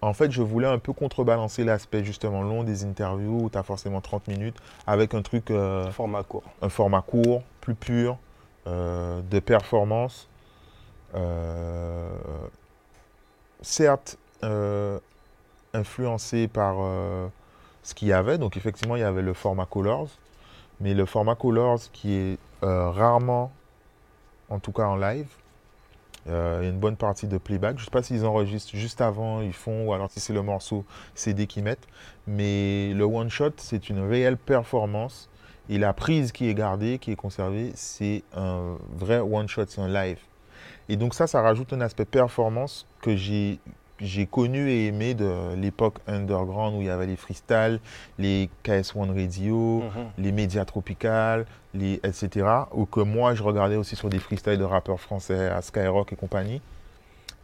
[0.01, 3.63] en fait, je voulais un peu contrebalancer l'aspect justement long des interviews où tu as
[3.63, 6.43] forcément 30 minutes avec un truc, euh, Format court.
[6.61, 8.17] un format court, plus pur,
[8.67, 10.27] euh, de performance.
[11.15, 12.09] euh,
[13.61, 14.99] certes, euh,
[15.73, 16.75] influencé par
[17.83, 18.37] ce qu'il y avait.
[18.37, 20.09] Donc effectivement, il y avait le format Colors.
[20.81, 23.51] Mais le format Colors qui est rarement,
[24.49, 25.27] en tout cas en live,
[26.27, 27.77] euh, une bonne partie de playback.
[27.77, 30.41] Je ne sais pas s'ils enregistrent juste avant, ils font, ou alors si c'est le
[30.41, 31.87] morceau CD qu'ils mettent.
[32.27, 35.29] Mais le one shot, c'est une réelle performance.
[35.69, 39.81] Et la prise qui est gardée, qui est conservée, c'est un vrai one shot, c'est
[39.81, 40.19] un live.
[40.89, 43.59] Et donc ça, ça rajoute un aspect performance que j'ai
[44.01, 47.79] j'ai connu et aimé de l'époque underground où il y avait les freestyles,
[48.19, 50.05] les KS1 Radio, Mhm.
[50.17, 52.45] les médias tropicales, les, etc.
[52.73, 56.15] Ou que moi, je regardais aussi sur des freestyles de rappeurs français à Skyrock et
[56.15, 56.61] compagnie.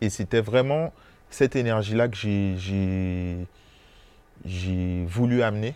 [0.01, 0.91] Et c'était vraiment
[1.29, 3.47] cette énergie-là que j'ai-
[5.05, 5.75] voulu amener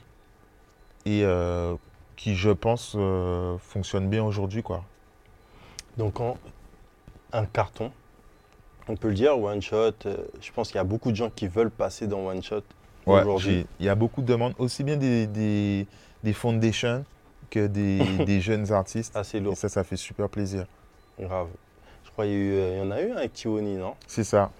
[1.05, 1.75] et euh,
[2.15, 4.63] qui, je pense, euh, fonctionne bien aujourd'hui.
[4.63, 4.83] quoi.
[5.97, 6.37] Donc en
[7.33, 7.91] un carton,
[8.87, 9.93] on peut le dire, one shot.
[10.05, 12.61] euh, je pense qu'il y a beaucoup de gens qui veulent passer dans one shot
[13.05, 13.65] Ouais, aujourd'hui.
[13.79, 15.85] il y a beaucoup de demandes, aussi bien des, des,
[16.23, 17.03] des foundations
[17.51, 19.15] que des, des jeunes artistes.
[19.15, 20.65] Assez Et lourd, ça, ça fait super plaisir.
[21.19, 21.47] grave.
[22.03, 23.93] Je crois qu'il y, euh, y en a eu un avec Tiwoni, non?
[24.07, 24.51] C'est ça.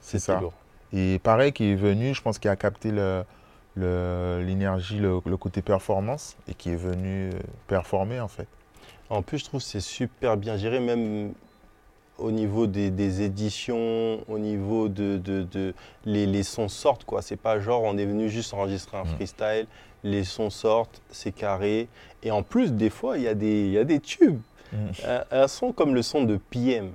[0.00, 0.40] C'est ça.
[0.40, 0.52] lourd.
[0.92, 3.24] Et pareil, qui est venu, je pense qu'il a capté le-
[4.44, 8.46] l'énergie, le, le côté performance et qui est venu euh, performer en fait.
[9.08, 11.32] En plus, je trouve que c'est super bien géré, même
[12.20, 17.22] au niveau des, des éditions, au niveau de, de, de- les, les sons sortent quoi.
[17.22, 19.14] C'est pas genre on est venu juste enregistrer un Mm.
[19.16, 19.66] freestyle,
[20.04, 21.88] les sons sortent, c'est carré.
[22.22, 24.40] Et en plus, des fois, il y, a des- il y a des tubes.
[24.72, 24.76] Mm.
[25.06, 26.90] Un, un son comme le son de PM,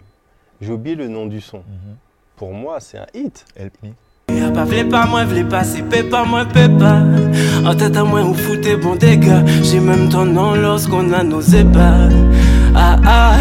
[0.62, 1.58] j'ai oublié le nom du son.
[1.58, 1.96] Mhm.
[2.38, 3.46] Pour moi, c'est un hit.
[3.56, 3.90] Help me.
[4.36, 7.04] Y'a pas vle pas moi, vle pas c'est pépa moi pépa
[7.66, 11.42] En tête à moi ou foutez bon dégâts J'ai même ton nom lorsqu'on a nos
[11.42, 12.10] ébats
[12.76, 13.38] Ah ah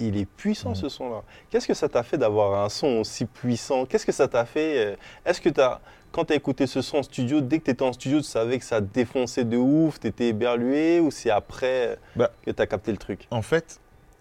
[0.00, 0.74] Il est puissant Mm.
[0.76, 1.22] ce son-là.
[1.50, 3.84] Qu'est-ce que ça t'a fait d'avoir un son aussi puissant?
[3.86, 5.80] Qu'est-ce que ça t'a fait euh, Est-ce que t'as,
[6.10, 8.24] quand tu as écouté ce son en studio, dès que tu étais en studio, tu
[8.26, 12.30] savais que ça défonçait de ouf, tu étais éberlué ou c'est après euh, Bah.
[12.44, 13.26] que tu as capté le truc?
[13.30, 13.78] En fait,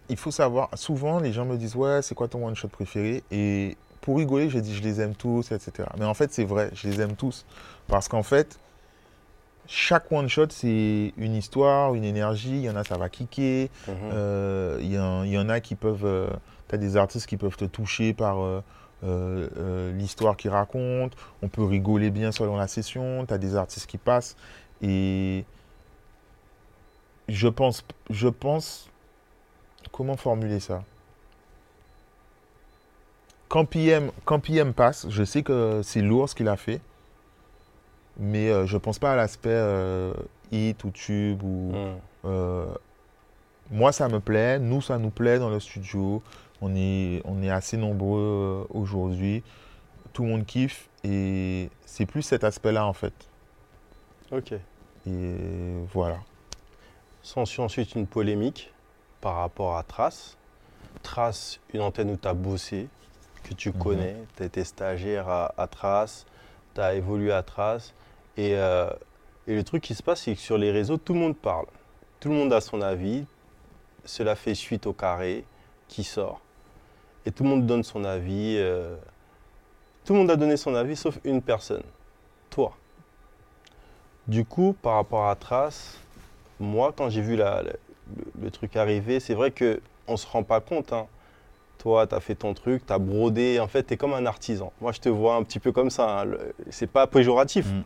[0.09, 3.23] il faut savoir, souvent les gens me disent ouais, c'est quoi ton one shot préféré?
[3.31, 5.87] Et pour rigoler, je dis je les aime tous, etc.
[5.97, 7.45] Mais en fait, c'est vrai, je les aime tous
[7.87, 8.59] parce qu'en fait,
[9.67, 12.49] chaque one shot c'est une histoire, une énergie.
[12.57, 13.93] Il y en a ça va kicker, Mhm.
[14.13, 16.29] Euh, Il y, en- il y en a qui peuvent.
[16.69, 18.61] tu as des artistes qui peuvent te toucher par euh,
[19.03, 21.15] euh, euh, l'histoire qu'ils racontent.
[21.41, 23.25] On peut rigoler bien selon la session.
[23.25, 24.35] Tu as des artistes qui passent.
[24.81, 25.45] Et
[27.29, 27.83] je pense.
[28.09, 28.89] Je pense.
[29.91, 30.83] Comment formuler ça?
[33.49, 36.81] Quand PM, quand PM passe, je sais que c'est lourd ce qu'il a fait.
[38.17, 40.13] Mais euh, je pense pas à l'aspect euh,
[40.51, 41.71] hit ou tube ou.
[41.73, 41.99] Mhm.
[42.25, 42.65] Euh,
[43.71, 44.59] moi, ça me plaît.
[44.59, 46.21] Nous, ça nous plaît dans le studio.
[46.61, 49.43] On est, on est assez nombreux euh, aujourd'hui.
[50.13, 50.89] Tout le monde kiffe.
[51.03, 53.13] Et c'est plus cet aspect-là, en fait.
[54.31, 54.53] Ok.
[55.07, 55.35] Et
[55.91, 56.17] voilà.
[57.23, 58.71] S'ensuit ensuite une polémique
[59.21, 60.37] par rapport à Trace.
[61.01, 62.87] Trace, une antenne où tu as bossé,
[63.43, 63.77] que tu Mhm.
[63.77, 66.25] connais, tu as été stagiaire à, à Trace,
[66.75, 67.93] tu as évolué à Trace.
[68.37, 68.89] Et, euh,
[69.47, 71.65] et le truc qui se passe, c'est que sur les réseaux, tout le monde parle.
[72.19, 73.25] Tout le monde a son avis.
[74.05, 75.45] Cela fait suite au carré
[75.87, 76.41] qui sort.
[77.25, 78.55] Et tout le monde donne son avis.
[78.57, 78.95] euh,
[80.05, 81.83] tout le monde a donné son avis sauf une personne,
[82.49, 82.75] toi.
[84.27, 85.97] Du coup, par rapport à Trace,
[86.59, 90.91] moi, quand j'ai vu le, truc arriver, c'est vrai que on se rend pas compte.
[90.93, 91.07] hein.
[91.77, 93.59] Toi, tu as fait ton truc, tu as brodé.
[93.59, 94.71] En fait, tu es comme un artisan.
[94.81, 96.21] Moi, je te vois un petit peu comme ça.
[96.21, 96.27] hein.
[96.69, 97.65] C'est pas péjoratif.
[97.67, 97.83] Mm.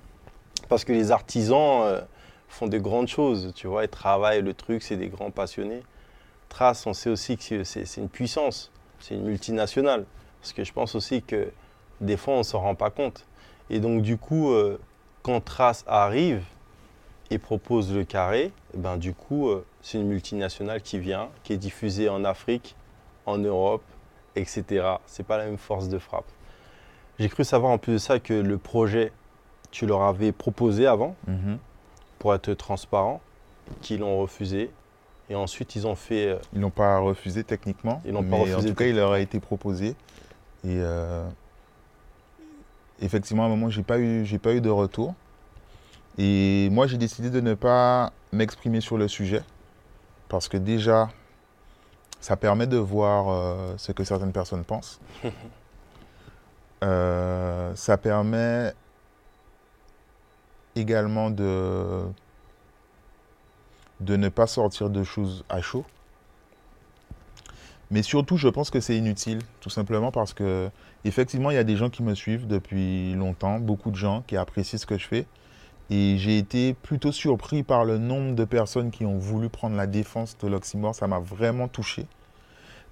[0.69, 2.01] Parce que les artisans euh,
[2.49, 3.53] font de grandes choses.
[3.55, 5.83] Tu vois, ils travaillent le truc, c'est des grands passionnés.
[6.49, 8.71] Trace, on sait aussi que c'est une puissance.
[8.99, 10.05] C'est une multinationale.
[10.41, 11.51] Parce que je pense aussi que
[12.01, 13.25] des fois, on ne s'en rend pas compte.
[13.69, 14.79] Et donc, du coup, euh,
[15.23, 16.43] quand Trace arrive,
[17.29, 21.53] et propose le carré, eh ben, du coup, euh, c'est une multinationale qui vient, qui
[21.53, 22.75] est diffusée en Afrique,
[23.25, 23.83] en Europe,
[24.35, 24.85] etc.
[25.05, 26.29] C'est pas la même force de frappe.
[27.19, 29.11] J'ai cru savoir en plus de ça que le projet,
[29.71, 31.15] tu leur avais proposé avant,
[32.19, 33.21] pour être transparent,
[33.81, 34.71] qu'ils l'ont refusé.
[35.29, 36.27] Et ensuite, ils ont fait.
[36.29, 38.01] euh, Ils l'ont pas refusé techniquement.
[38.05, 39.89] Ils l'ont mais pas En refusé tout cas, il leur a été proposé.
[40.63, 41.27] Et euh,
[43.01, 45.13] effectivement, à un moment, j'ai pas eu, j'ai pas eu de retour.
[46.17, 49.43] Et moi, j'ai décidé de ne pas m'exprimer sur le sujet.
[50.29, 51.09] Parce que déjà,
[52.21, 54.99] ça permet de voir euh, ce que certaines personnes pensent.
[56.83, 58.71] Euh, ça permet
[60.79, 62.03] également de,
[63.99, 65.85] de ne pas sortir de choses à chaud.
[67.89, 70.69] Mais surtout, je pense que c'est inutile, tout simplement parce que,
[71.05, 74.35] effectivement, il y a des gens qui me suivent depuis longtemps, beaucoup de gens qui
[74.35, 75.25] apprécient ce que je fais.
[75.89, 79.87] Et j'ai été plutôt surpris par le nombre de personnes qui ont voulu prendre la
[79.87, 80.95] défense de l'oxymore.
[80.95, 82.05] Ça m'a vraiment touché.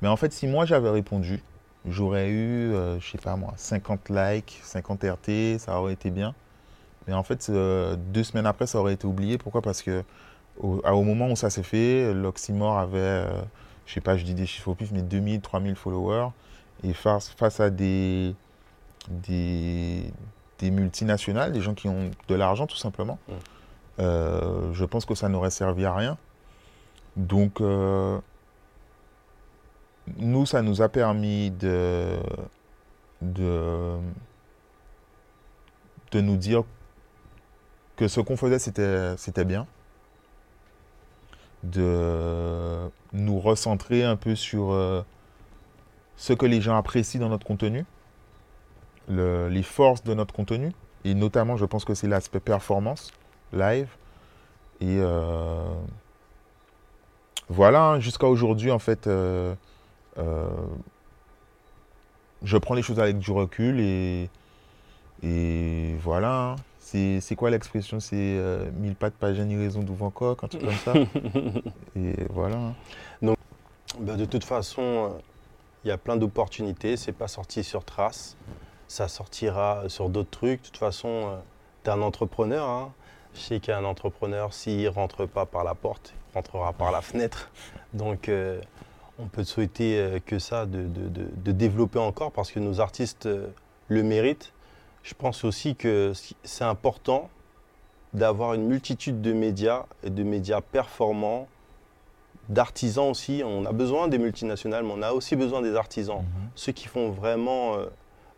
[0.01, 1.41] Mais en fait, si moi j'avais répondu,
[1.85, 6.33] j'aurais eu, euh, je sais pas moi, 50 likes, 50 RT, ça aurait été bien.
[7.07, 9.37] Mais en fait, euh, deux semaines après, ça aurait été oublié.
[9.37, 9.61] Pourquoi?
[9.61, 10.03] Parce que
[10.59, 13.41] au, au, moment où ça s'est fait, l'oxymore avait, euh,
[13.85, 16.29] je sais pas, je dis des chiffres au pif, mais 2000, 3000 followers.
[16.83, 18.35] Et face, face à des,
[19.09, 20.11] des,
[20.59, 23.17] des, multinationales, des gens qui ont de l'argent tout simplement,
[23.99, 26.17] euh, je pense que ça n'aurait servi à rien.
[27.15, 28.19] Donc, euh,
[30.17, 32.17] nous, ça nous a permis de,
[33.21, 33.95] de,
[36.11, 36.63] de nous dire
[37.95, 39.67] que ce qu'on faisait, c'était bien.
[41.63, 45.01] De nous recentrer un peu sur euh,
[46.15, 47.85] ce que les gens apprécient dans notre contenu,
[49.07, 50.71] le- les forces de notre contenu,
[51.05, 53.11] et notamment, je pense que c'est l'aspect performance,
[53.53, 53.89] live.
[54.81, 55.63] Et euh,
[57.49, 59.55] voilà, hein, jusqu'à aujourd'hui, en fait, euh,
[62.43, 64.29] je prends les choses avec du recul et,
[65.23, 66.51] et voilà.
[66.51, 66.55] hein.
[66.87, 67.99] C'est quoi l'expression?
[67.99, 70.93] C'est euh, mille pattes, pas ni raison d'ouvre encore, un truc comme ça.
[71.95, 72.57] et voilà.
[72.57, 72.73] hein.
[73.99, 75.09] Bah, de toute façon, euh,
[75.83, 76.95] il y a plein d'opportunités.
[76.97, 78.35] C'est pas sorti sur Trace.
[78.87, 80.61] Ça sortira sur d'autres trucs.
[80.61, 81.37] De toute façon,
[81.83, 82.67] tu es un entrepreneur.
[82.69, 82.93] hein.
[83.33, 87.01] Je sais qu'un entrepreneur, s'il ne rentre pas par la porte, il rentrera par la
[87.01, 87.49] fenêtre.
[87.93, 88.61] Donc, euh,
[89.17, 92.59] on peut te souhaiter euh, que ça, de, de- de- de développer encore, parce que
[92.59, 93.47] nos artistes euh,
[93.87, 94.51] le méritent.
[95.05, 97.29] Je pense aussi que c'est important
[98.15, 101.47] d'avoir une multitude de médias et de médias performants
[102.49, 103.43] d'artisans aussi.
[103.45, 106.23] On a besoin des multinationales, mais on a aussi besoin des artisans.
[106.55, 107.85] Ceux qui font vraiment euh,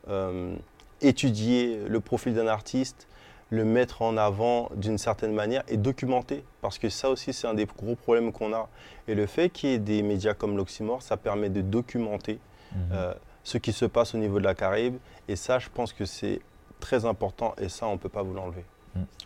[0.10, 0.56] euh,
[1.00, 3.08] étudier le profil d'un artiste,
[3.50, 6.44] le mettre en avant d'une certaine manière et documenter.
[6.60, 8.68] Parce que ça aussi, c'est un des gros problèmes qu'on a.
[9.08, 12.40] Et le fait qu'il y ait des médias comme l'Oxymore, ça permet de documenter
[12.92, 13.14] euh,
[13.46, 14.98] ce qui se passe au niveau de la Caraïbe.
[15.30, 16.42] Et ça, je pense que c'est
[16.80, 18.66] très important et ça, on ne peut pas vous l'enlever.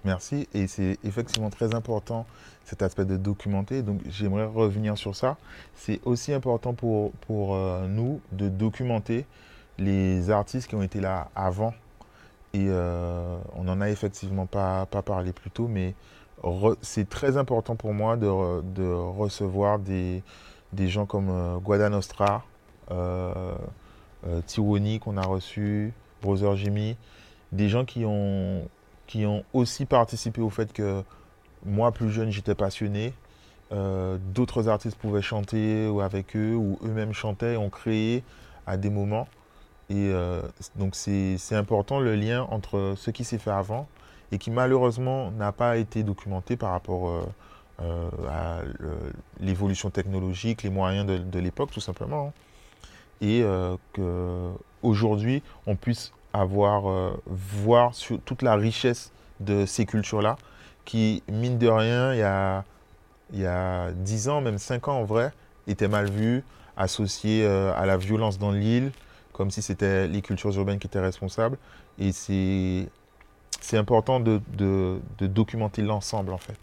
[0.04, 0.47] Merci.
[0.54, 2.26] Et c'est effectivement très important
[2.66, 3.84] cet aspect de documenter.
[3.84, 5.38] Donc j'aimerais revenir sur ça.
[5.76, 9.26] C'est aussi important pour, pour euh, nous de documenter
[9.78, 11.74] les artistes qui ont été là avant.
[12.54, 15.95] Et euh, on n'en a effectivement pas, pas parlé plus tôt, mais
[16.82, 20.22] c'est très important pour moi de, de recevoir des,
[20.74, 22.43] des gens comme euh, Guada Nostra,
[22.91, 23.56] euh,
[25.02, 26.97] qu'on a reçu, Brother Jimmy,
[27.52, 28.68] des gens qui ont,
[29.08, 31.04] qui ont aussi participé au fait que
[31.66, 33.14] moi, plus jeune, j'étais passionné.
[33.72, 38.24] Euh, D'autres artistes pouvaient chanter avec eux, ou eux-mêmes chantaient, ont créé
[38.68, 39.28] à des moments.
[39.89, 40.41] Et euh,
[40.76, 43.88] donc, c'est important le lien entre ce qui s'est fait avant
[44.32, 47.10] et qui malheureusement n'a pas été documenté par rapport
[47.82, 48.62] euh, à
[49.39, 52.28] l'évolution technologique, les moyens de, l'époque, tout simplement.
[52.28, 52.34] hein.
[53.24, 53.43] Et
[53.93, 60.38] qu'aujourd'hui, on puisse avoir, euh, voir sur toute la richesse de ces cultures-là,
[60.86, 62.64] qui, mine de rien, il y a,
[63.34, 65.32] y a 10 ans, même 5 ans en vrai,
[65.68, 66.44] étaient mal vues,
[66.78, 68.92] associées euh, à la violence dans l'île,
[69.34, 71.58] comme si c'était les cultures urbaines qui étaient responsables.
[72.00, 72.88] Et c'est
[73.78, 76.58] important de, de- de documenter l'ensemble, en fait.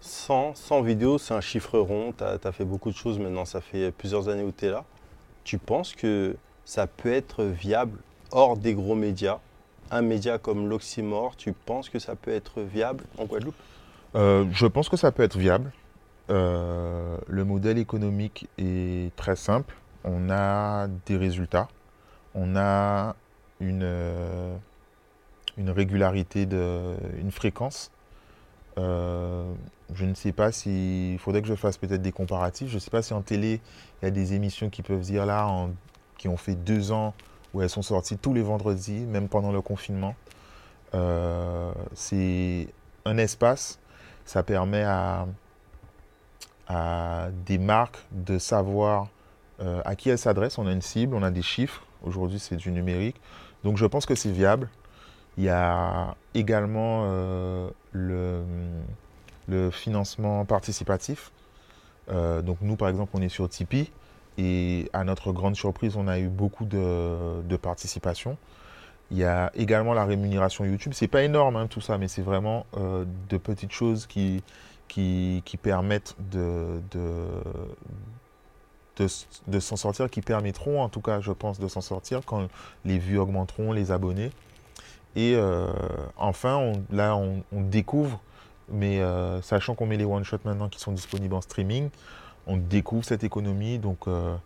[0.00, 2.12] 100, 100 vidéos, c'est un chiffre rond.
[2.16, 4.84] Tu as, fait beaucoup de choses maintenant, ça fait plusieurs années où tu es là.
[5.44, 7.98] Tu penses que ça peut être viable
[8.30, 9.38] hors des gros médias
[9.90, 13.54] Un média comme l'Oxymore, tu penses que ça peut être viable en Guadeloupe?
[14.14, 15.72] Euh, je pense que ça peut être viable.
[16.30, 19.74] Euh, le modèle économique est très simple.
[20.04, 21.68] On a des résultats.
[22.34, 23.14] On a
[23.60, 24.56] une, euh,
[25.56, 27.90] une régularité, de, une fréquence.
[28.76, 31.14] Je ne sais pas si.
[31.14, 32.68] Il faudrait que je fasse peut-être des comparatifs.
[32.68, 33.60] Je ne sais pas si en télé,
[34.02, 35.68] il y a des émissions qui peuvent dire là,
[36.18, 37.14] qui ont fait deux ans,
[37.56, 40.14] où elles sont sorties tous les vendredis, même pendant le confinement.
[40.94, 42.68] Euh, c'est
[43.04, 43.80] un espace
[44.24, 45.26] ça permet à,
[47.46, 49.06] des marques de savoir
[49.60, 50.58] euh, à qui elles s'adressent.
[50.58, 51.84] On a une cible, on a des chiffres.
[52.02, 53.20] Aujourd'hui, c'est du numérique.
[53.62, 54.68] Donc, je pense que c'est viable.
[55.38, 58.42] Il y a également euh, le,
[59.70, 61.30] financement participatif.
[62.08, 63.92] Donc, nous, par exemple, on est sur Tipeee.
[64.38, 68.36] Et à notre grande surprise, on a eu beaucoup de, de participation.
[69.10, 70.92] Il y a également la rémunération YouTube.
[70.94, 74.42] C'est pas énorme hein, tout ça, mais c'est vraiment euh, de petites choses qui,
[74.88, 77.24] qui, qui permettent de, de,
[79.46, 82.48] de, s'en sortir, qui permettront en tout cas, je pense, de s'en sortir quand
[82.84, 84.32] les vues augmenteront, les abonnés.
[85.14, 85.68] Et euh,
[86.16, 88.20] enfin, là, on, on découvre,
[88.68, 91.90] mais euh, sachant qu'on met les one-shots maintenant qui sont disponibles en streaming,
[92.46, 93.78] on découvre cette économie.
[93.78, 94.36] Donc, euh,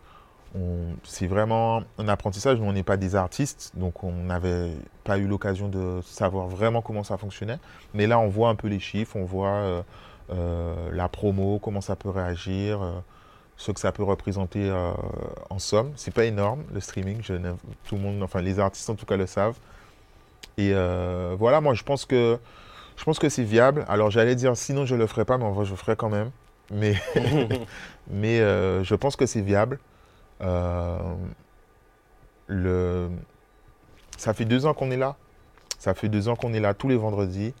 [1.03, 2.59] c'est vraiment un apprentissage.
[2.59, 4.71] Nous, on n'est pas des artistes, donc on n'avait
[5.03, 7.59] pas eu l'occasion de savoir vraiment comment ça fonctionnait.
[7.93, 9.81] Mais là, on voit un peu les chiffres, on voit euh,
[10.31, 12.81] euh, la promo, comment ça peut réagir,
[13.55, 14.71] ce que ça peut représenter
[15.49, 15.91] en somme.
[15.95, 17.21] C'est pas énorme, le streaming.
[17.85, 19.57] Tout le monde, enfin les artistes en tout cas le savent.
[20.57, 20.73] Et
[21.37, 22.39] voilà, moi je pense que
[23.29, 23.85] c'est viable.
[23.87, 26.09] Alors j'allais dire sinon je le ferai pas, mais en vrai je le ferai quand
[26.09, 26.31] même.
[26.71, 26.95] Mais
[28.09, 29.79] mais euh, je pense que c'est viable.
[30.41, 30.97] Euh,
[32.47, 33.09] le...
[34.17, 35.15] Ça fait deux ans qu'on est là.
[35.79, 37.53] Ça fait deux ans qu'on est là tous les vendredis.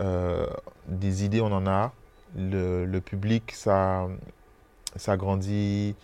[0.00, 0.46] Euh,
[0.86, 1.92] des idées, on en a.
[2.36, 4.06] Le, le public, ça,
[4.96, 5.96] ça grandit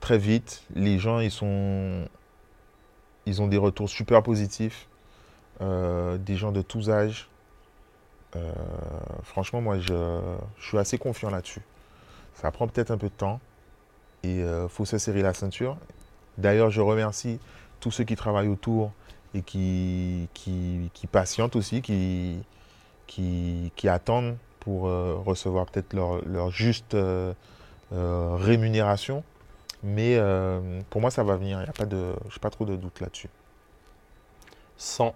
[0.00, 0.64] très vite.
[0.74, 2.08] Les gens, ils sont,
[3.26, 4.88] ils ont des retours super positifs.
[5.60, 7.28] Des gens de tous âges.
[9.22, 10.20] Franchement, moi, je,
[10.58, 11.62] je suis assez confiant là-dessus.
[12.34, 13.40] Ça prend peut-être un peu de temps
[14.22, 15.76] et il faut se serrer la ceinture.
[16.38, 17.38] D'ailleurs, je remercie
[17.80, 18.92] tous ceux qui travaillent autour
[19.34, 22.38] et qui, qui, qui patientent aussi, qui,
[23.06, 27.34] qui, qui attendent pour euh, recevoir peut-être leur, leur juste euh,
[27.92, 29.22] euh, rémunération.
[29.82, 31.60] Mais euh, pour moi, ça va venir.
[31.60, 33.28] Il y a pas de, je n'ai pas trop de doute là-dessus.
[34.78, 35.14] 100.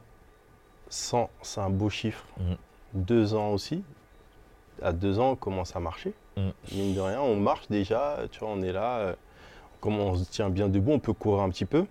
[0.90, 2.24] 100, c'est un beau chiffre.
[2.38, 2.56] Mhm.
[2.94, 3.82] Deux ans aussi.
[4.82, 6.12] À deux ans, on commence à marcher.
[6.38, 6.52] Mhm.
[6.72, 8.18] Mine de rien, on marche déjà.
[8.30, 8.98] Tu vois, on est là.
[8.98, 9.14] euh,
[9.80, 11.84] Comme on se tient bien debout, on peut courir un petit peu.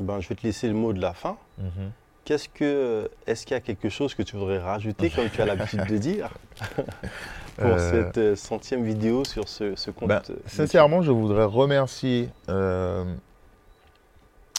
[0.00, 1.36] Ben, je vais te laisser le mot de la fin.
[1.58, 1.90] Mhm.
[2.24, 5.46] Qu'est-ce que, est-ce qu'il y a quelque chose que tu voudrais rajouter, comme tu as
[5.46, 6.30] l'habitude de dire,
[7.56, 12.28] pour Euh, cette euh, centième vidéo sur ce, ce compte Ben, sincèrement, je voudrais remercier
[12.48, 13.04] euh,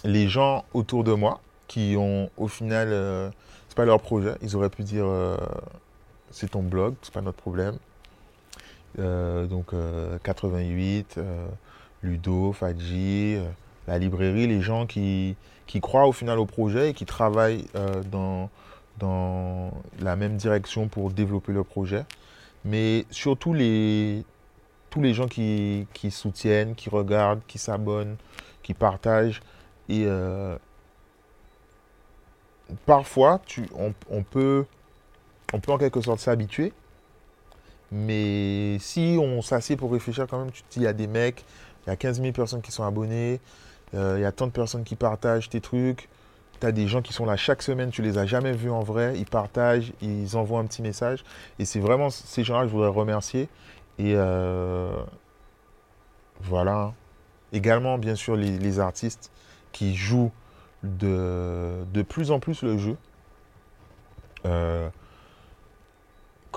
[0.05, 3.29] les gens autour de moi qui ont, au final, euh,
[3.67, 4.35] c'est pas leur projet.
[4.41, 5.05] Ils auraient pu dire
[6.31, 7.77] c'est ton blog, c'est pas notre problème.
[8.99, 11.47] Euh, donc euh, 88, euh,
[12.03, 13.43] Ludo, Fadji, euh,
[13.87, 15.35] la librairie, les gens qui,
[15.81, 18.49] croient au final au projet et qui travaillent euh, dans,
[19.99, 22.05] la même direction pour développer le projet.
[22.65, 23.53] Mais surtout
[24.89, 28.17] tous les gens qui, soutiennent, qui regardent, qui s'abonnent,
[28.63, 29.41] qui partagent.
[29.89, 30.57] Et euh,
[32.85, 33.39] parfois,
[34.09, 34.65] on peut
[35.53, 36.73] en quelque sorte s'habituer.
[37.91, 41.07] Mais si on s'assied pour réfléchir quand même, tu te dis, il y a des
[41.07, 41.45] mecs,
[41.85, 43.39] il y a 15 000 personnes qui sont abonnées,
[43.95, 46.09] euh, il y a tant de personnes qui partagent tes trucs.
[46.59, 48.81] Tu as des gens qui sont là chaque semaine, tu les as jamais vus en
[48.81, 51.23] vrai, ils partagent, ils envoient un petit message.
[51.59, 53.47] Et c'est vraiment ces gens-là que je voudrais remercier.
[53.99, 54.91] Et euh,
[56.41, 56.93] voilà.
[57.53, 59.31] Également, bien sûr, les, artistes
[59.71, 60.31] qui jouent
[60.83, 62.97] de, de plus en plus le jeu.
[64.45, 64.89] Euh,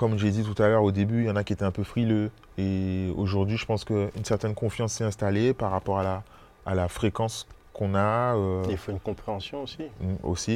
[0.01, 1.69] comme j'ai dit tout à l'heure au début, il y en a qui étaient un
[1.69, 2.31] peu frileux.
[2.57, 6.23] Et aujourd'hui, je pense qu'une certaine confiance s'est installée par rapport à la,
[6.65, 9.83] à la fréquence qu'on a euh, Il faut une compréhension aussi.
[10.23, 10.53] aussi.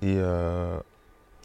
[0.00, 0.78] Et euh,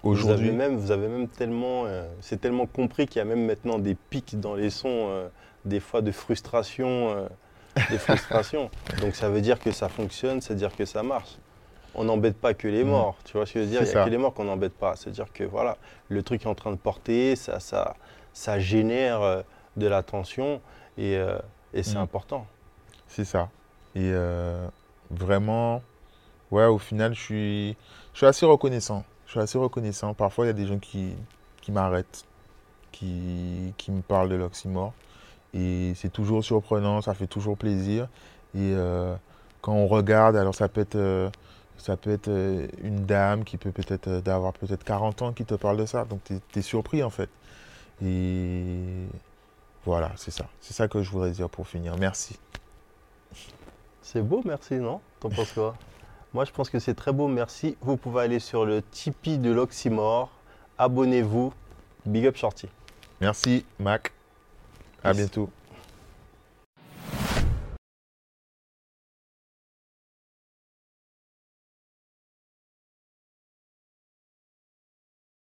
[0.03, 3.25] Vous avez aujourd'hui, même, vous avez même tellement, euh, c'est tellement compris qu'il y a
[3.25, 5.27] même maintenant des pics dans les sons, euh,
[5.65, 7.27] des fois de frustration,
[7.89, 8.69] des frustrations.
[9.01, 11.39] Donc ça veut dire que ça fonctionne, c'est dire que ça marche.
[11.95, 12.89] On n'embête pas que les Mhm.
[12.91, 13.81] morts, tu vois ce que je veux dire?
[13.81, 14.03] Il n'y a ça.
[14.05, 14.95] que les morts qu'on n'embête pas.
[14.95, 15.77] C'est-à-dire que voilà,
[16.09, 17.95] le truc est en train de porter, ça, ça,
[18.33, 19.41] ça génère euh,
[19.77, 20.59] de l'attention
[20.97, 21.37] et, euh,
[21.73, 22.03] et c'est Mhm.
[22.03, 22.47] important.
[23.07, 23.49] c'est ça.
[23.95, 24.67] Et euh,
[25.11, 25.83] vraiment,
[26.49, 27.77] ouais, au final, je suis,
[28.13, 29.03] je suis assez reconnaissant.
[29.27, 30.15] Je suis assez reconnaissant.
[30.15, 31.13] Parfois, il y a des gens qui,
[31.61, 32.25] qui m'arrêtent,
[32.91, 34.93] qui, qui me parlent de l'oxymore.
[35.53, 38.07] Et c'est toujours surprenant, ça fait toujours plaisir.
[38.55, 38.73] Et
[39.61, 41.29] quand on regarde, alors ça peut être,
[41.77, 45.45] ça peut être euh, une dame qui peut peut-être euh, d'avoir peut-être 40 ans qui
[45.45, 46.05] te parle de ça.
[46.05, 47.29] Donc tu es, surpris en fait.
[48.03, 49.05] Et
[49.85, 50.45] voilà, c'est ça.
[50.61, 51.95] C'est ça que je voudrais dire pour finir.
[51.97, 52.39] Merci.
[54.01, 55.01] C'est beau, merci, non?
[55.19, 55.75] T'en penses quoi?
[56.33, 57.77] Moi, je pense que c'est très beau, merci.
[57.81, 60.31] Vous pouvez aller sur le Tipeee de l'Oxymore.
[60.77, 61.53] Abonnez-vous.
[62.05, 62.67] Big up Shorty.
[63.21, 64.11] Merci, Mac.
[65.03, 65.49] À bientôt.